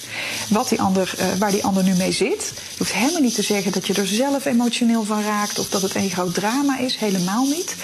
[0.49, 2.51] wat die ander, uh, waar die ander nu mee zit.
[2.55, 5.81] Je hoeft helemaal niet te zeggen dat je er zelf emotioneel van raakt of dat
[5.81, 6.95] het een groot drama is.
[6.95, 7.75] Helemaal niet.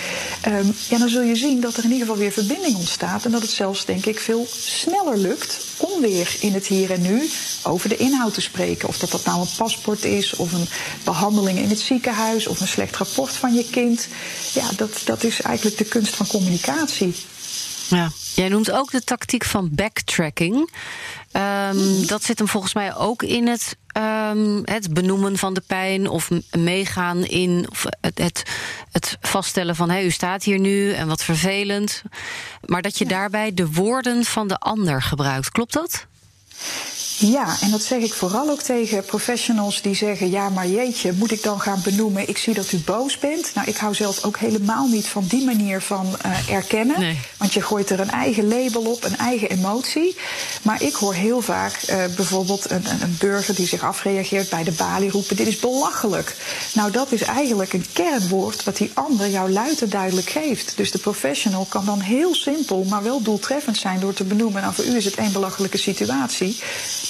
[0.47, 3.25] Um, ja, dan zul je zien dat er in ieder geval weer verbinding ontstaat.
[3.25, 7.01] En dat het zelfs, denk ik, veel sneller lukt om weer in het hier en
[7.01, 7.30] nu
[7.63, 8.88] over de inhoud te spreken.
[8.88, 10.67] Of dat dat nou een paspoort is, of een
[11.04, 14.08] behandeling in het ziekenhuis, of een slecht rapport van je kind.
[14.54, 17.13] Ja, dat, dat is eigenlijk de kunst van communicatie.
[17.91, 20.56] Ja, jij noemt ook de tactiek van backtracking.
[21.34, 26.10] Um, dat zit hem volgens mij ook in het, um, het benoemen van de pijn
[26.10, 28.43] of meegaan in of het, het,
[28.91, 32.04] het vaststellen van hey, u staat hier nu en wat vervelend.
[32.65, 33.10] Maar dat je ja.
[33.10, 35.51] daarbij de woorden van de ander gebruikt.
[35.51, 36.06] Klopt dat?
[37.27, 41.31] Ja, en dat zeg ik vooral ook tegen professionals die zeggen: ja, maar jeetje, moet
[41.31, 42.29] ik dan gaan benoemen?
[42.29, 43.51] Ik zie dat u boos bent.
[43.53, 46.99] Nou, ik hou zelf ook helemaal niet van die manier van uh, erkennen.
[46.99, 47.19] Nee.
[47.38, 50.15] Want je gooit er een eigen label op, een eigen emotie.
[50.62, 54.71] Maar ik hoor heel vaak uh, bijvoorbeeld een, een, burger die zich afreageert bij de
[54.71, 56.36] balie roepen: dit is belachelijk.
[56.73, 60.73] Nou, dat is eigenlijk een kernwoord wat die ander jou luid en duidelijk geeft.
[60.75, 64.73] Dus de professional kan dan heel simpel, maar wel doeltreffend zijn door te benoemen: nou,
[64.73, 66.60] voor u is het één belachelijke situatie.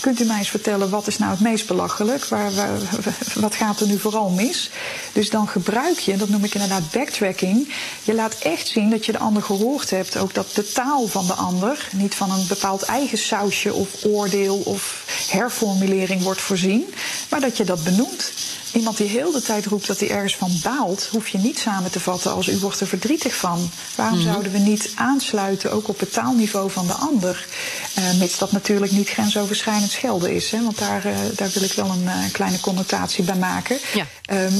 [0.01, 2.25] Kunt u mij eens vertellen wat is nou het meest belachelijk?
[2.25, 2.69] Waar, waar,
[3.35, 4.69] wat gaat er nu vooral mis?
[5.13, 7.73] Dus dan gebruik je, en dat noem ik inderdaad backtracking.
[8.03, 10.17] Je laat echt zien dat je de ander gehoord hebt.
[10.17, 14.55] Ook dat de taal van de ander, niet van een bepaald eigen sausje of oordeel
[14.57, 16.93] of herformulering wordt voorzien,
[17.29, 18.31] maar dat je dat benoemt.
[18.73, 21.91] Iemand die heel de tijd roept dat hij ergens van baalt, hoef je niet samen
[21.91, 23.69] te vatten als u wordt er verdrietig van.
[23.95, 24.27] Waarom Mhm.
[24.27, 27.47] zouden we niet aansluiten, ook op het taalniveau van de ander?
[27.95, 30.51] Eh, mits dat natuurlijk niet grensoverschrijdend schelden is.
[30.51, 33.77] Hè, want daar, eh, daar wil ik wel een eh, kleine connotatie bij maken.
[33.93, 34.05] Ja.
[34.25, 34.53] Ehm,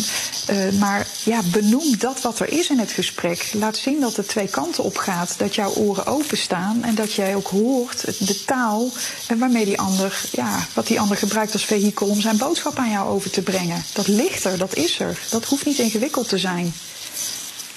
[0.45, 3.49] eh, maar ja, benoem dat wat er is in het gesprek.
[3.53, 5.35] Laat zien dat het twee kanten op gaat.
[5.37, 8.89] Dat jouw oren openstaan en dat jij ook hoort de taal
[9.37, 13.09] waarmee die ander, ja, wat die ander gebruikt als vehikel om zijn boodschap aan jou
[13.09, 13.83] over te brengen.
[13.93, 15.19] Dat ligt er, dat is er.
[15.29, 16.73] Dat hoeft niet ingewikkeld te zijn.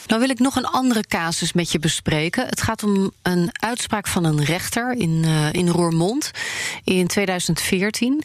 [0.06, 2.46] Nou wil ik nog een andere casus met je bespreken.
[2.46, 6.30] Het gaat om een uitspraak van een rechter in, eh, in Roermond
[6.84, 8.22] in 2014.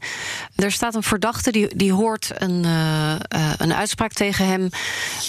[0.56, 4.70] Er staat een verdachte die, die hoort een, eh, eh, een uitspraak tegen hem.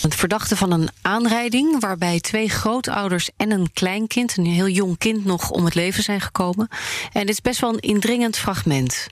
[0.02, 5.24] Een verdachte van een aanrijding waarbij twee grootouders en een kleinkind, een heel jong kind,
[5.24, 6.68] nog om het leven zijn gekomen.
[7.12, 9.08] En dit is best wel een indringend fragment.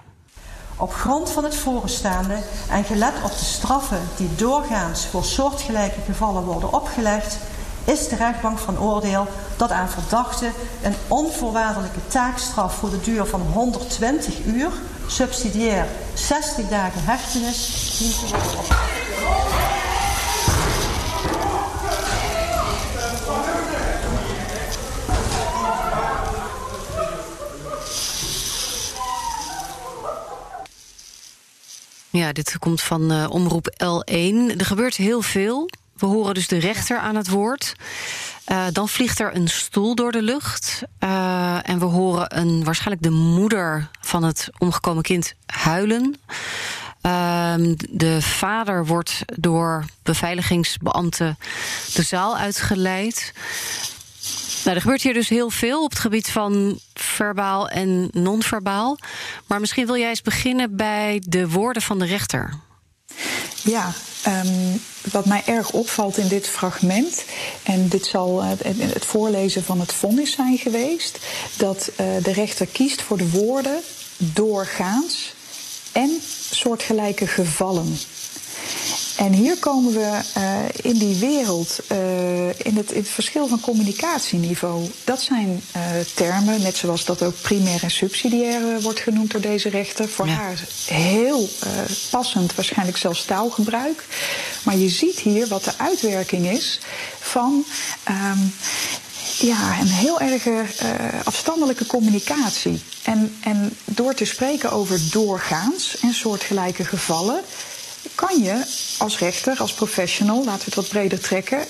[0.81, 2.39] Op grond van het voorstaande
[2.71, 7.39] en gelet op de straffen die doorgaans voor soortgelijke gevallen worden opgelegd,
[7.85, 10.51] is de rechtbank van oordeel dat aan verdachte
[10.83, 14.71] een onvoorwaardelijke taakstraf voor de duur van 120 uur,
[15.07, 20.08] subsidiair 60 dagen hechtenis, dient te worden opgelegd.
[32.19, 34.57] Ja, dit komt van eh, omroep L1.
[34.57, 35.71] Er gebeurt heel veel.
[35.97, 37.75] We horen dus de rechter aan het woord.
[38.45, 40.83] Eh, dan vliegt er een stoel door de lucht.
[40.99, 46.17] Eh, en we horen een, waarschijnlijk de moeder van het omgekomen kind huilen.
[47.01, 51.39] Ehm, de vader wordt door beveiligingsbeambten
[51.95, 53.33] de zaal uitgeleid.
[54.69, 58.99] Nou, er gebeurt hier dus heel veel op het gebied van verbaal en non-verbaal.
[59.47, 62.55] Maar misschien wil jij eens beginnen bij de woorden van de rechter.
[63.63, 64.77] Ja, ehm,
[65.11, 67.25] wat mij erg opvalt in dit fragment,
[67.63, 71.19] en dit zal eh, het- voorlezen van het vonnis zijn geweest,
[71.57, 73.81] dat eh, de rechter kiest voor de woorden
[74.17, 75.33] doorgaans
[75.93, 76.11] en
[76.51, 77.99] soortgelijke gevallen.
[79.19, 83.61] En hier komen we eh, in die wereld, eh, in, het, in het verschil van
[83.61, 84.91] communicatieniveau.
[85.05, 85.83] Dat zijn eh,
[86.15, 90.09] termen, net zoals dat ook primair en subsidiair wordt genoemd door deze rechter.
[90.09, 90.33] Voor Ja.
[90.33, 91.49] haar heel
[92.11, 94.05] passend, waarschijnlijk zelfs taalgebruik.
[94.63, 96.81] Maar je ziet hier wat de uitwerking is
[97.21, 97.65] van.
[98.05, 98.39] ehm,
[99.41, 100.91] ja, een heel erge eh,
[101.25, 102.83] afstandelijke communicatie.
[103.03, 107.41] En, en door te spreken over doorgaans en soortgelijke gevallen,
[108.27, 108.65] kan je
[108.99, 111.65] als rechter, als professional, laten we het wat breder trekken,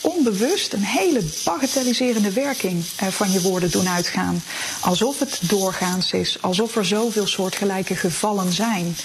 [0.00, 4.42] onbewust een hele bagatelliserende werking eh, van je woorden doen uitgaan.
[4.80, 8.96] Alsof het doorgaans is, alsof er zoveel soortgelijke gevallen zijn.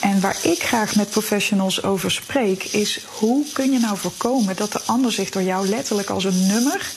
[0.00, 4.72] En waar ik graag met professionals over spreek, is hoe kun je nou voorkomen dat
[4.72, 6.92] de ander zich door jou letterlijk als een nummer,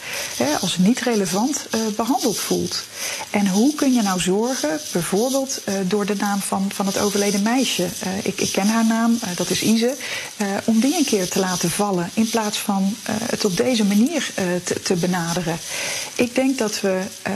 [0.62, 2.84] als niet relevant, eh, behandeld voelt.
[3.30, 7.42] En hoe kun je nou zorgen, bijvoorbeeld eh, door de naam van, van het overleden
[7.42, 7.88] meisje,
[8.24, 9.96] ik, ik ken haar naam, dat is Ise,
[10.66, 12.96] om die een keer te laten vallen in plaats van
[13.32, 15.58] het op deze manier eh, te, te benaderen.
[16.16, 17.02] Ik denk dat we.
[17.22, 17.32] eh,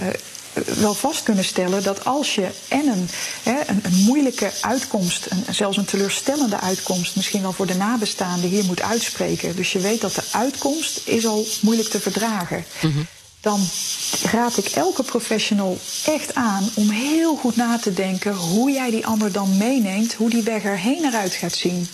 [0.80, 3.10] wel vast kunnen stellen dat als je en een,
[3.44, 8.64] hè, een, moeilijke uitkomst, een, zelfs een teleurstellende uitkomst, misschien wel voor de nabestaanden hier
[8.64, 9.56] moet uitspreken.
[9.56, 12.66] Dus je weet dat de uitkomst is al moeilijk te verdragen.
[13.46, 13.68] Dan
[14.32, 19.06] raad ik elke professional echt aan om heel goed na te denken hoe jij die
[19.06, 21.88] ander dan meeneemt, hoe die weg erheen eruit gaat zien.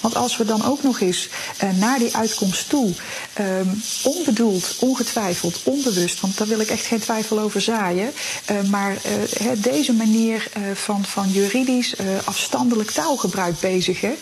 [0.00, 2.92] Want als we dan ook nog eens eh, naar die uitkomst toe,
[3.32, 3.66] ehm,
[4.02, 8.12] onbedoeld, ongetwijfeld, onbewust, want daar wil ik echt geen twijfel over zaaien,
[8.44, 14.14] eh, maar eh, deze manier van, van juridisch afstandelijk taalgebruik bezigen,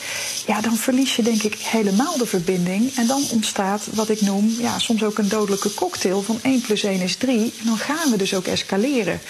[0.46, 2.96] ja, dan verlies je denk ik helemaal de verbinding.
[2.96, 6.71] En dan ontstaat wat ik noem, ja, soms ook een dodelijke cocktail van 1 plus
[6.80, 7.52] 1 is 3.
[7.58, 9.20] En dan gaan we dus ook escaleren.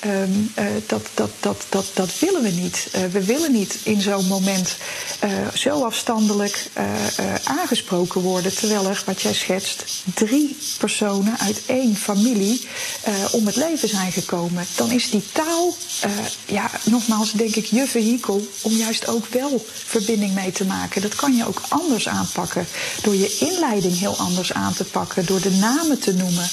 [0.00, 2.88] Ehm, eh, dat, dat, dat, dat, dat willen we niet.
[2.92, 4.76] Eh, we willen niet in zo'n moment
[5.18, 6.84] eh, zo afstandelijk eh,
[7.16, 8.54] eh, aangesproken worden.
[8.54, 9.84] Terwijl er, wat jij schetst,
[10.14, 12.68] drie personen uit één familie
[13.02, 14.66] eh, om het leven zijn gekomen.
[14.76, 16.10] Dan is die taal, eh,
[16.46, 21.02] ja, nogmaals, denk ik, je vehikel om juist ook wel verbinding mee te maken.
[21.02, 22.66] Dat kan je ook anders aanpakken.
[23.02, 25.26] Door je inleiding heel anders aan te pakken.
[25.26, 26.48] Door de namen te noemen.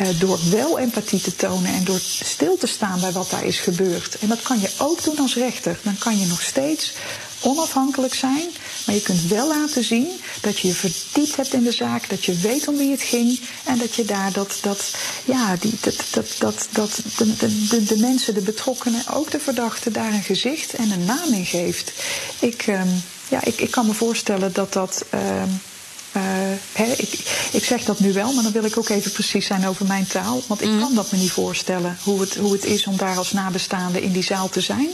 [0.00, 3.58] Eh, door wel empathie te tonen en door stil te staan bij wat daar is
[3.58, 4.18] gebeurd.
[4.18, 5.78] En dat kan je ook doen als rechter.
[5.82, 6.92] Dan kan je nog steeds
[7.40, 8.48] onafhankelijk zijn,
[8.86, 10.08] Maar je kunt wel laten zien
[10.40, 13.40] dat je je verdiept hebt in de zaak, dat je weet om wie het ging
[13.64, 17.98] en dat je daar dat, dat, ja, die, dat, dat, dat, dat de, de, de
[17.98, 21.92] mensen, de betrokkenen, ook de verdachten, daar een gezicht en een naam in geeft.
[22.38, 22.88] Ik, ehm,
[23.28, 25.04] ja, ik, ik kan me voorstellen dat dat.
[25.10, 25.48] Ehm,
[26.16, 26.52] uh,
[26.98, 27.12] ik,
[27.52, 30.06] ik, zeg dat nu wel, maar dan wil ik ook even precies zijn over mijn
[30.06, 30.42] taal.
[30.46, 30.80] Want ik mm.
[30.80, 34.12] kan dat me niet voorstellen hoe het, hoe het is om daar als nabestaande in
[34.12, 34.88] die zaal te zijn.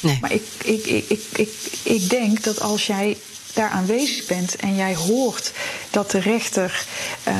[0.00, 0.18] Nee.
[0.20, 1.50] Maar ik, ik, ik, ik, ik,
[1.82, 3.16] ik denk dat als jij
[3.52, 5.52] daar aanwezig bent en jij hoort
[5.90, 6.86] dat de rechter
[7.28, 7.34] uh,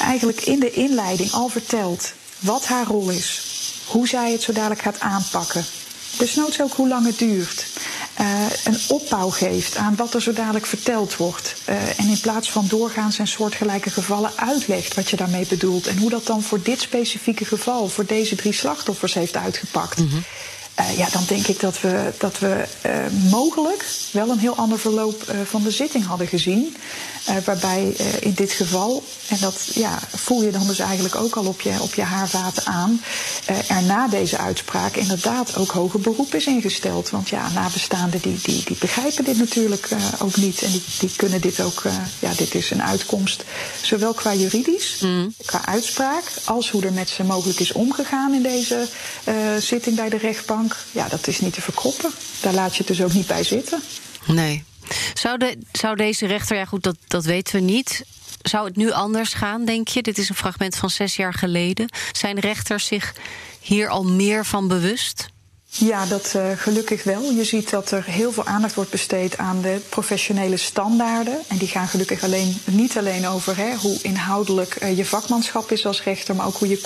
[0.00, 3.42] eigenlijk in de inleiding al vertelt wat haar rol is,
[3.86, 5.64] hoe zij het zo dadelijk gaat aanpakken.
[6.18, 7.66] Desnoods ook hoe lang het duurt
[8.64, 11.54] een opbouw geeft aan wat er zo dadelijk verteld wordt.
[11.68, 15.86] Uh, en in plaats van doorgaans en soortgelijke gevallen uitlegt wat je daarmee bedoelt.
[15.86, 19.98] En hoe dat dan voor dit specifieke geval, voor deze drie slachtoffers heeft uitgepakt.
[19.98, 20.24] -hmm.
[20.80, 22.64] Uh, ja, dan denk ik dat we, dat we
[23.30, 26.76] mogelijk wel een heel ander verloop van de zitting hadden gezien.
[27.44, 31.60] waarbij in dit geval, en dat ja, voel je dan dus eigenlijk ook al op
[31.60, 33.00] je, op je haarvaten aan,
[33.68, 37.10] er na deze uitspraak inderdaad ook hoger beroep is ingesteld.
[37.10, 40.62] Want ja, nabestaanden die, die, die begrijpen dit natuurlijk ook niet.
[40.62, 41.82] En die, die kunnen dit ook,
[42.18, 43.44] ja, dit is een uitkomst,
[43.82, 45.34] zowel qua juridisch, mm.
[45.44, 48.88] qua uitspraak, als hoe er met ze mogelijk is omgegaan in deze
[49.58, 50.65] zitting bij de rechtbank.
[50.92, 52.10] Ja, dat is niet te verkroppen.
[52.40, 53.80] Daar laat je het dus ook niet bij zitten.
[54.26, 54.64] Nee.
[55.14, 58.04] Zou, de, zou deze rechter, ja goed, dat, dat weten we niet.
[58.42, 60.02] Zou het nu anders gaan, denk je?
[60.02, 61.88] Dit is een fragment van zes jaar geleden.
[62.12, 63.14] Zijn rechters zich
[63.60, 65.26] hier al meer van bewust?
[65.78, 67.30] Ja, dat uh, gelukkig wel.
[67.30, 71.38] Je ziet dat er heel veel aandacht wordt besteed aan de professionele standaarden.
[71.48, 75.86] En die gaan gelukkig alleen, niet alleen over hè, hoe inhoudelijk uh, je vakmanschap is
[75.86, 76.80] als rechter, maar ook hoe je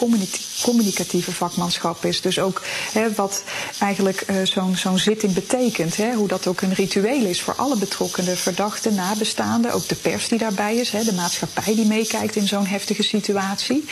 [0.62, 2.20] communicatieve vakmanschap is.
[2.20, 2.62] Dus ook
[2.92, 3.42] hè, wat
[3.78, 5.96] eigenlijk uh, zo'n zo'n zitting betekent.
[5.96, 10.28] Hè, hoe dat ook een ritueel is voor alle betrokkenen, verdachten, nabestaanden, ook de pers
[10.28, 13.84] die daarbij is, hè, de maatschappij die meekijkt in zo'n heftige situatie.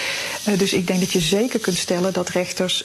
[0.56, 2.84] dus ik denk dat je zeker kunt stellen dat rechters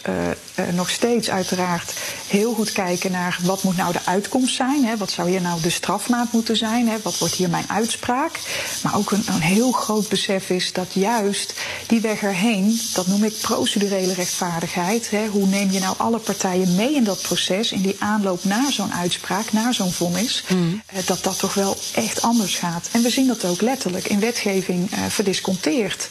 [0.74, 1.93] nog steeds uiteraard
[2.28, 4.86] heel goed kijken naar wat moet nou de uitkomst zijn.
[4.86, 4.98] Hè?
[4.98, 6.88] Wat zou hier nou de strafmaat moeten zijn?
[6.88, 6.96] Hè?
[7.02, 8.40] Wat wordt hier mijn uitspraak?
[8.84, 11.54] Maar ook een, een heel groot besef is dat juist
[11.88, 15.10] die weg erheen, dat noem ik procedurele rechtvaardigheid.
[15.10, 15.28] Hè?
[15.28, 18.94] Hoe neem je nou alle partijen mee in dat proces, in die aanloop naar zo'n
[18.94, 20.82] uitspraak, naar zo'n vonnis, mm.
[21.06, 22.90] dat dat toch wel echt anders gaat.
[22.92, 26.08] En we zien dat ook letterlijk in wetgeving uh, verdisconteerd.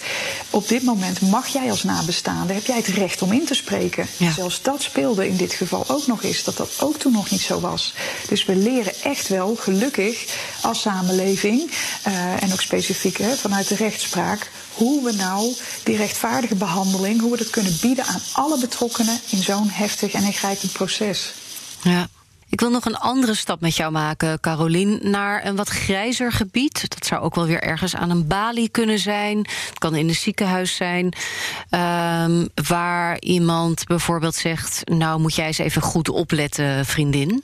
[0.50, 4.06] Op dit moment mag jij als nabestaande, heb jij het recht om in te spreken.
[4.16, 4.32] Ja.
[4.32, 7.40] Zelfs dat speelde in dit geval ook nog is, dat dat ook toen nog niet
[7.40, 7.94] zo was.
[8.28, 10.26] Dus we leren echt wel, gelukkig,
[10.62, 11.70] als samenleving,
[12.06, 17.30] uh, en ook specifiek hè, vanuit de rechtspraak, hoe we nou die rechtvaardige behandeling, hoe
[17.30, 21.32] we dat kunnen bieden aan alle betrokkenen in zo'n heftig en ingrijpend proces.
[21.82, 22.08] Ja.
[22.52, 26.88] Ik wil nog een andere stap met jou maken, Carolien, naar een wat grijzer gebied.
[26.88, 29.38] Dat zou ook wel weer ergens aan een balie kunnen zijn.
[29.38, 31.04] Het kan in een ziekenhuis zijn.
[31.04, 37.42] Um, waar iemand bijvoorbeeld zegt: Nou, moet jij eens even goed opletten, vriendin.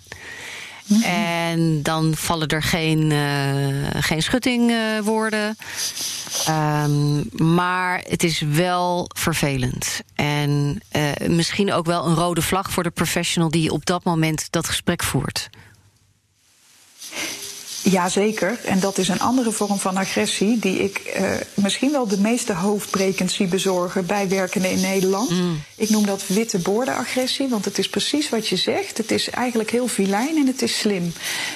[0.88, 1.02] Mhm.
[1.02, 5.56] En dan vallen er geen, uh, geen schuttingwoorden.
[6.48, 10.00] Um, maar het is wel vervelend.
[10.14, 14.46] En uh, misschien ook wel een rode vlag voor de professional die op dat moment
[14.50, 15.50] dat gesprek voert.
[17.90, 22.20] Jazeker, en dat is een andere vorm van agressie die ik uh, misschien wel de
[22.20, 25.30] meeste hoofdbrekend zie bezorgen bij werkenden in Nederland.
[25.30, 25.62] Mm.
[25.76, 28.98] Ik noem dat witte agressie, want het is precies wat je zegt.
[28.98, 31.12] Het is eigenlijk heel vilijn en het is slim.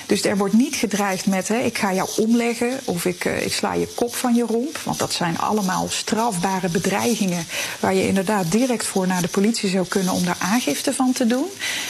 [0.07, 3.53] Dus er wordt niet gedreigd met hè, ik ga jou omleggen of ik, uh, ik
[3.53, 4.79] sla je kop van je romp.
[4.85, 7.47] Want dat zijn allemaal strafbare bedreigingen
[7.81, 11.27] waar je inderdaad direct voor naar de politie zou kunnen om daar aangifte van te
[11.27, 11.47] doen.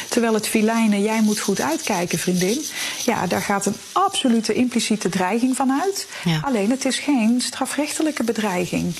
[0.08, 2.64] Terwijl het filijne, jij moet goed uitkijken vriendin.
[3.04, 6.06] Ja, daar gaat een absoluut absolute impliciete dreiging vanuit.
[6.24, 6.40] Ja.
[6.42, 8.94] Alleen het is geen strafrechtelijke bedreiging.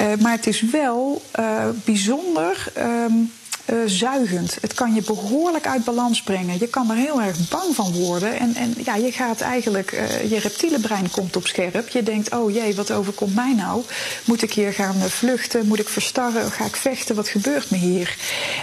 [0.00, 2.72] Uh, maar het is wel uh, bijzonder.
[2.78, 3.32] Um,
[3.70, 4.56] uh, zuigend.
[4.60, 6.58] Het kan je behoorlijk uit balans brengen.
[6.58, 8.38] Je kan er heel erg bang van worden.
[8.38, 11.88] En, en ja, je gaat eigenlijk, uh, je reptiele brein komt op scherp.
[11.88, 13.82] Je denkt, oh jee, wat overkomt mij nou?
[14.24, 15.66] Moet ik hier gaan vluchten?
[15.66, 16.50] Moet ik verstarren?
[16.50, 17.14] Ga ik vechten?
[17.14, 18.16] Wat gebeurt me hier?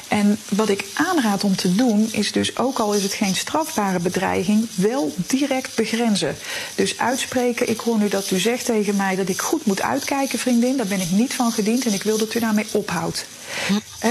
[0.08, 4.00] En wat ik aanraad om te doen, is dus ook al is het geen strafbare
[4.00, 6.36] bedreiging, wel direct begrenzen.
[6.76, 10.40] Dus uitspreken, ik hoor nu dat u zegt tegen mij dat ik goed moet uitkijken,
[10.40, 10.78] vriendin.
[10.78, 13.26] Daar ben ik niet van gediend en ik wil dat u daarmee ophoudt.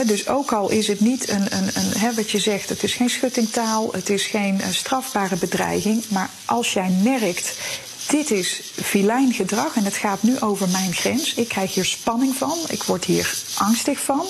[0.06, 3.10] Dus ook al is het niet een, een, een wat je zegt, het is geen
[3.10, 6.04] schuttingtaal, het is geen uh, strafbare bedreiging.
[6.08, 7.52] Maar als jij merkt,
[8.08, 11.34] dit is filijn gedrag en het gaat nu over mijn grens.
[11.34, 14.26] Ik krijg hier spanning van, ik word hier angstig van.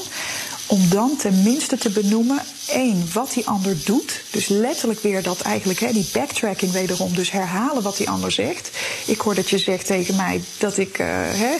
[0.66, 4.22] Om dan tenminste te benoemen, één, wat die ander doet.
[4.30, 8.70] Dus letterlijk weer dat eigenlijk, hè, die backtracking wederom, dus herhalen wat die ander zegt.
[9.06, 11.54] Ik hoor dat je zegt tegen mij dat ik, uh, hè,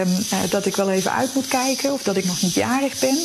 [0.00, 2.98] um, uh, dat ik wel even uit moet kijken of dat ik nog niet jarig
[2.98, 3.18] ben.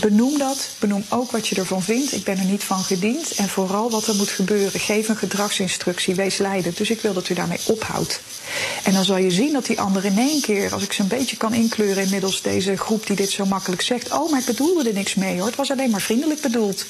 [0.00, 0.68] Benoem dat.
[0.78, 2.12] Benoem ook wat je ervan vindt.
[2.12, 3.30] Ik ben er niet van gediend.
[3.30, 4.80] En vooral wat er moet gebeuren.
[4.80, 6.14] Geef een gedragsinstructie.
[6.14, 6.76] Wees leidend.
[6.76, 8.20] Dus ik wil dat u daarmee ophoudt.
[8.84, 11.08] En dan zal je zien dat die ander in één keer, als ik ze een
[11.08, 14.12] beetje kan inkleuren inmiddels deze groep die dit zo makkelijk zegt.
[14.12, 15.46] Oh, maar ik bedoelde er niks mee hoor.
[15.46, 16.84] Het was alleen maar vriendelijk bedoeld.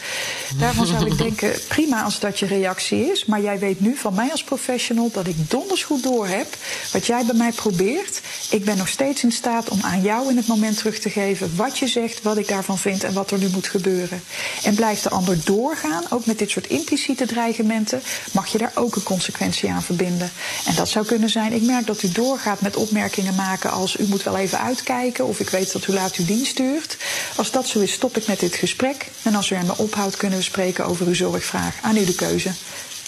[0.59, 3.25] Daarvan zou ik denken, prima als dat je reactie is.
[3.25, 6.57] Maar jij weet nu van mij als professional dat ik donders goed door heb
[6.93, 8.21] wat jij bij mij probeert.
[8.51, 11.57] Ik ben nog steeds in staat om aan jou in het moment terug te geven
[11.57, 14.23] wat je zegt, wat ik daarvan vind en wat er nu moet gebeuren.
[14.63, 18.97] En blijft de ander doorgaan, ook met dit soort impliciete dreigementen, mag je daar ook
[18.97, 20.31] een consequentie aan verbinden.
[20.67, 24.07] En dat zou kunnen zijn ik merk dat u doorgaat met opmerkingen maken als u
[24.07, 26.97] moet wel even uitkijken of ik weet dat u laat uw dienst stuurt.
[27.37, 29.11] Als dat zo is, stop ik met dit gesprek.
[29.23, 31.75] En als u er me ophoudt, kunnen we spreken over uw zorgvraag.
[31.83, 32.51] Aan u de keuze.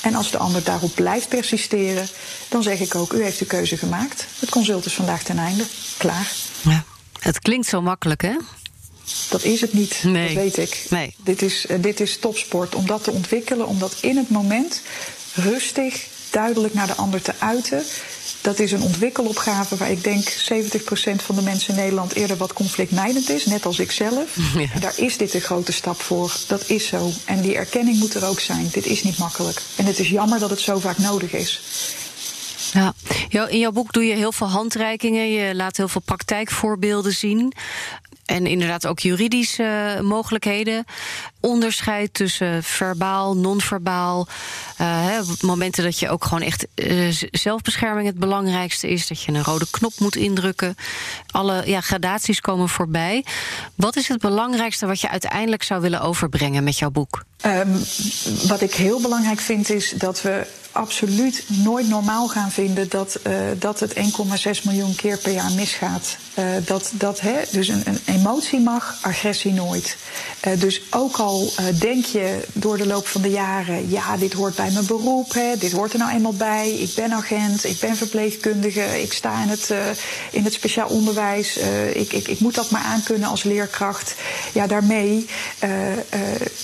[0.03, 2.09] En als de ander daarop blijft persisteren,
[2.49, 4.27] dan zeg ik ook: u heeft de keuze gemaakt.
[4.39, 5.65] Het consult is vandaag ten einde.
[5.97, 6.33] Klaar.
[6.63, 6.85] Ja,
[7.19, 8.37] het klinkt zo makkelijk, hè?
[9.31, 10.27] Dat is het niet, nee.
[10.27, 10.87] dat weet ik.
[10.91, 11.15] Nee.
[11.25, 12.75] Dit, is, uh, dit is topsport.
[12.75, 14.81] Om dat te ontwikkelen, om dat in het moment
[15.35, 17.83] rustig, duidelijk naar de ander te uiten.
[18.41, 22.53] Dat is een ontwikkelopgave waar ik denk 70% van de mensen in Nederland eerder wat
[22.53, 24.37] conflictmijdend is, net als ik zelf.
[24.55, 24.81] Ja.
[24.81, 26.37] Daar is dit een grote stap voor.
[26.47, 27.11] Dat is zo.
[27.25, 28.69] En die erkenning moet er ook zijn.
[28.73, 29.63] Dit is niet makkelijk.
[29.77, 31.61] En het is jammer dat het zo vaak nodig is.
[32.73, 32.95] Ja,
[33.49, 35.31] in jouw boek doe je heel veel handreikingen.
[35.31, 37.53] Je laat heel veel praktijkvoorbeelden zien.
[38.25, 40.85] En inderdaad ook juridische mogelijkheden.
[41.45, 44.29] Onderscheid tussen verbaal, non-verbaal.
[44.81, 49.07] Uh, momenten dat je ook gewoon echt uh, zelfbescherming het belangrijkste is.
[49.07, 50.77] Dat je een rode knop moet indrukken.
[51.31, 53.25] Alle ja, gradaties komen voorbij.
[53.75, 57.25] Wat is het belangrijkste wat je uiteindelijk zou willen overbrengen met jouw boek?
[57.47, 57.85] Um,
[58.49, 63.35] wat ik heel belangrijk vind is dat we absoluut nooit normaal gaan vinden dat, uh,
[63.59, 64.03] dat het 1,6
[64.65, 66.17] miljoen keer per jaar misgaat.
[66.65, 69.97] Dat, dat, hè, dus een, een, emotie mag, agressie nooit.
[70.59, 71.34] Dus ook al
[71.79, 75.57] denk je door de loop van de jaren, ja, dit hoort bij mijn beroep, hè,
[75.59, 79.49] dit hoort er nou eenmaal bij, ik ben agent, ik ben verpleegkundige, ik sta in
[79.49, 79.75] het,
[80.31, 81.57] in het speciaal onderwijs,
[81.93, 84.15] ik, ik, ik moet dat maar aankunnen als leerkracht.
[84.53, 85.27] Ja, daarmee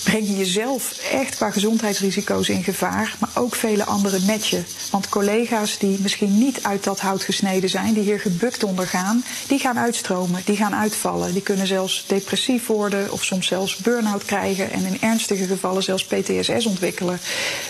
[0.03, 4.61] breng je jezelf echt qua gezondheidsrisico's in gevaar, maar ook vele andere anderen met je.
[4.91, 9.59] Want collega's die misschien niet uit dat hout gesneden zijn, die hier gebukt ondergaan, die
[9.59, 11.33] gaan uitstromen, die gaan uitvallen.
[11.33, 16.05] Die kunnen zelfs depressief worden of soms zelfs burn-out krijgen en in ernstige gevallen zelfs
[16.05, 17.19] PTSS ontwikkelen.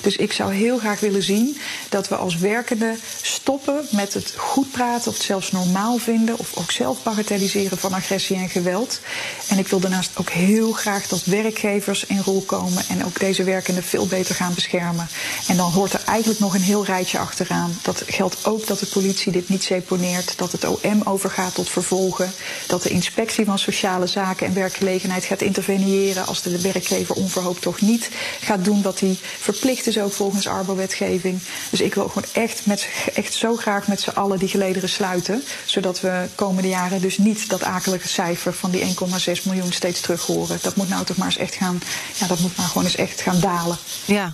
[0.02, 1.58] Dus ik zou heel graag willen zien
[1.90, 6.58] dat we als werkenden stoppen met het goed praten of het zelfs normaal vinden of
[6.58, 9.00] ook zelf bagatelliseren van agressie en geweld.
[9.48, 13.44] En ik wil daarnaast ook heel graag dat werkgevers in rol komen en ook deze
[13.44, 15.08] werkenden veel beter gaan beschermen.
[15.48, 17.78] En dan hoort er eigenlijk nog een heel rijtje achteraan.
[17.82, 22.34] Dat geldt ook dat de politie dit niet seponeert, dat het OM overgaat tot vervolgen,
[22.68, 26.50] dat de inspectie van sociale zaken en werkgelegenheid gaat interveneren als de
[26.90, 28.10] werkgever onverhoopt toch niet
[28.42, 31.40] gaat doen wat hij verplicht is ook volgens Arbo-wetgeving.
[31.70, 35.44] Dus ik wil gewoon echt, met, echt zo graag met z'n allen die gelederen sluiten,
[35.66, 40.26] zodat we komende jaren dus niet dat akelige cijfer van die 1,6 miljoen steeds terug
[40.26, 40.60] horen.
[40.62, 41.82] Dat moet nou toch maar eens echt gaan,
[42.20, 43.78] ja, dat moet nou gewoon eens echt gaan dalen.
[44.06, 44.34] Ja,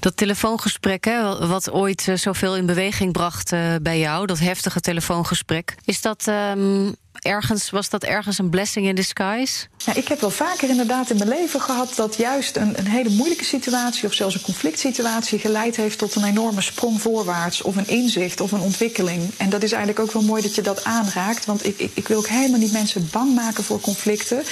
[0.00, 4.80] dat telefoongesprek, hè, wat ooit uh, zoveel in beweging bracht uh, bij jou, dat heftige
[4.80, 6.26] telefoongesprek, is dat.
[6.26, 9.66] Um, ergens, was dat ergens een blessing in disguise?
[9.76, 13.10] Ja, ik heb wel vaker inderdaad in mijn leven gehad dat juist een, een hele
[13.10, 17.76] moeilijke situatie of zelfs een conflict situatie geleid heeft tot een enorme sprong voorwaarts of
[17.76, 19.30] een inzicht of een ontwikkeling.
[19.36, 22.08] En dat is eigenlijk ook wel mooi dat je dat aanraakt, want ik, ik, ik
[22.08, 24.42] wil ook helemaal niet mensen bang maken voor conflicten.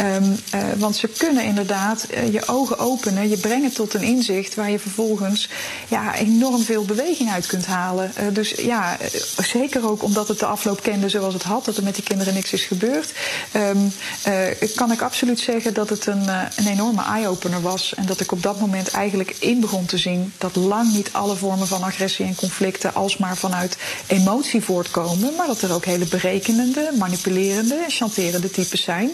[0.00, 4.54] Um, uh, want ze kunnen inderdaad uh, je ogen openen, je brengen tot een inzicht
[4.54, 5.48] waar je vervolgens
[5.88, 8.12] ja, enorm veel beweging uit kunt halen.
[8.20, 8.96] Uh, dus ja,
[9.42, 12.14] zeker ook omdat het de afloop kende zoals het had, dat er met die kinderen
[12.24, 13.12] niks is gebeurd.
[13.56, 13.92] Um,
[14.74, 17.94] kan ik absoluut zeggen dat het een, uh, een enorme eye-opener was.
[17.94, 21.36] En dat ik op dat moment eigenlijk in begon te zien dat lang niet alle
[21.36, 25.34] vormen van agressie en conflicten alsmaar vanuit emotie voortkomen.
[25.36, 29.10] Maar dat er ook hele berekenende, manipulerende en chanterende types zijn.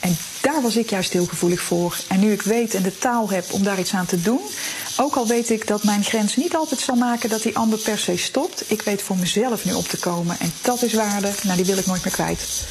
[0.00, 1.96] En daar was ik juist heel gevoelig voor.
[2.08, 4.40] En nu ik weet en de taal heb om daar iets aan te doen.
[4.96, 7.98] Ook al weet ik dat mijn grens niet altijd zal maken dat die ander per
[7.98, 8.70] se stopt.
[8.70, 10.36] Ik weet voor mezelf nu op te komen.
[10.40, 12.66] En dat is waarde, nou die wil ik nooit meer kwijt.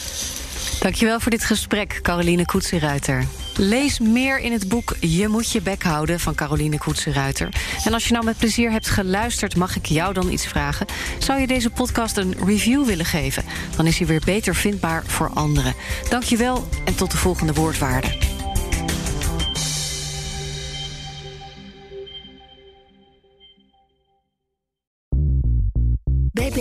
[0.80, 3.28] Dankjewel voor dit gesprek, Caroline Koetsie-Ruiter.
[3.58, 7.50] Lees meer in het boek Je moet je bek houden van Caroline Koetsen-Ruiter.
[7.84, 10.86] En als je nou met plezier hebt geluisterd, mag ik jou dan iets vragen?
[11.20, 13.44] Zou je deze podcast een review willen geven?
[13.76, 15.74] Dan is hij weer beter vindbaar voor anderen.
[16.10, 18.33] Dank je wel en tot de volgende woordwaarde.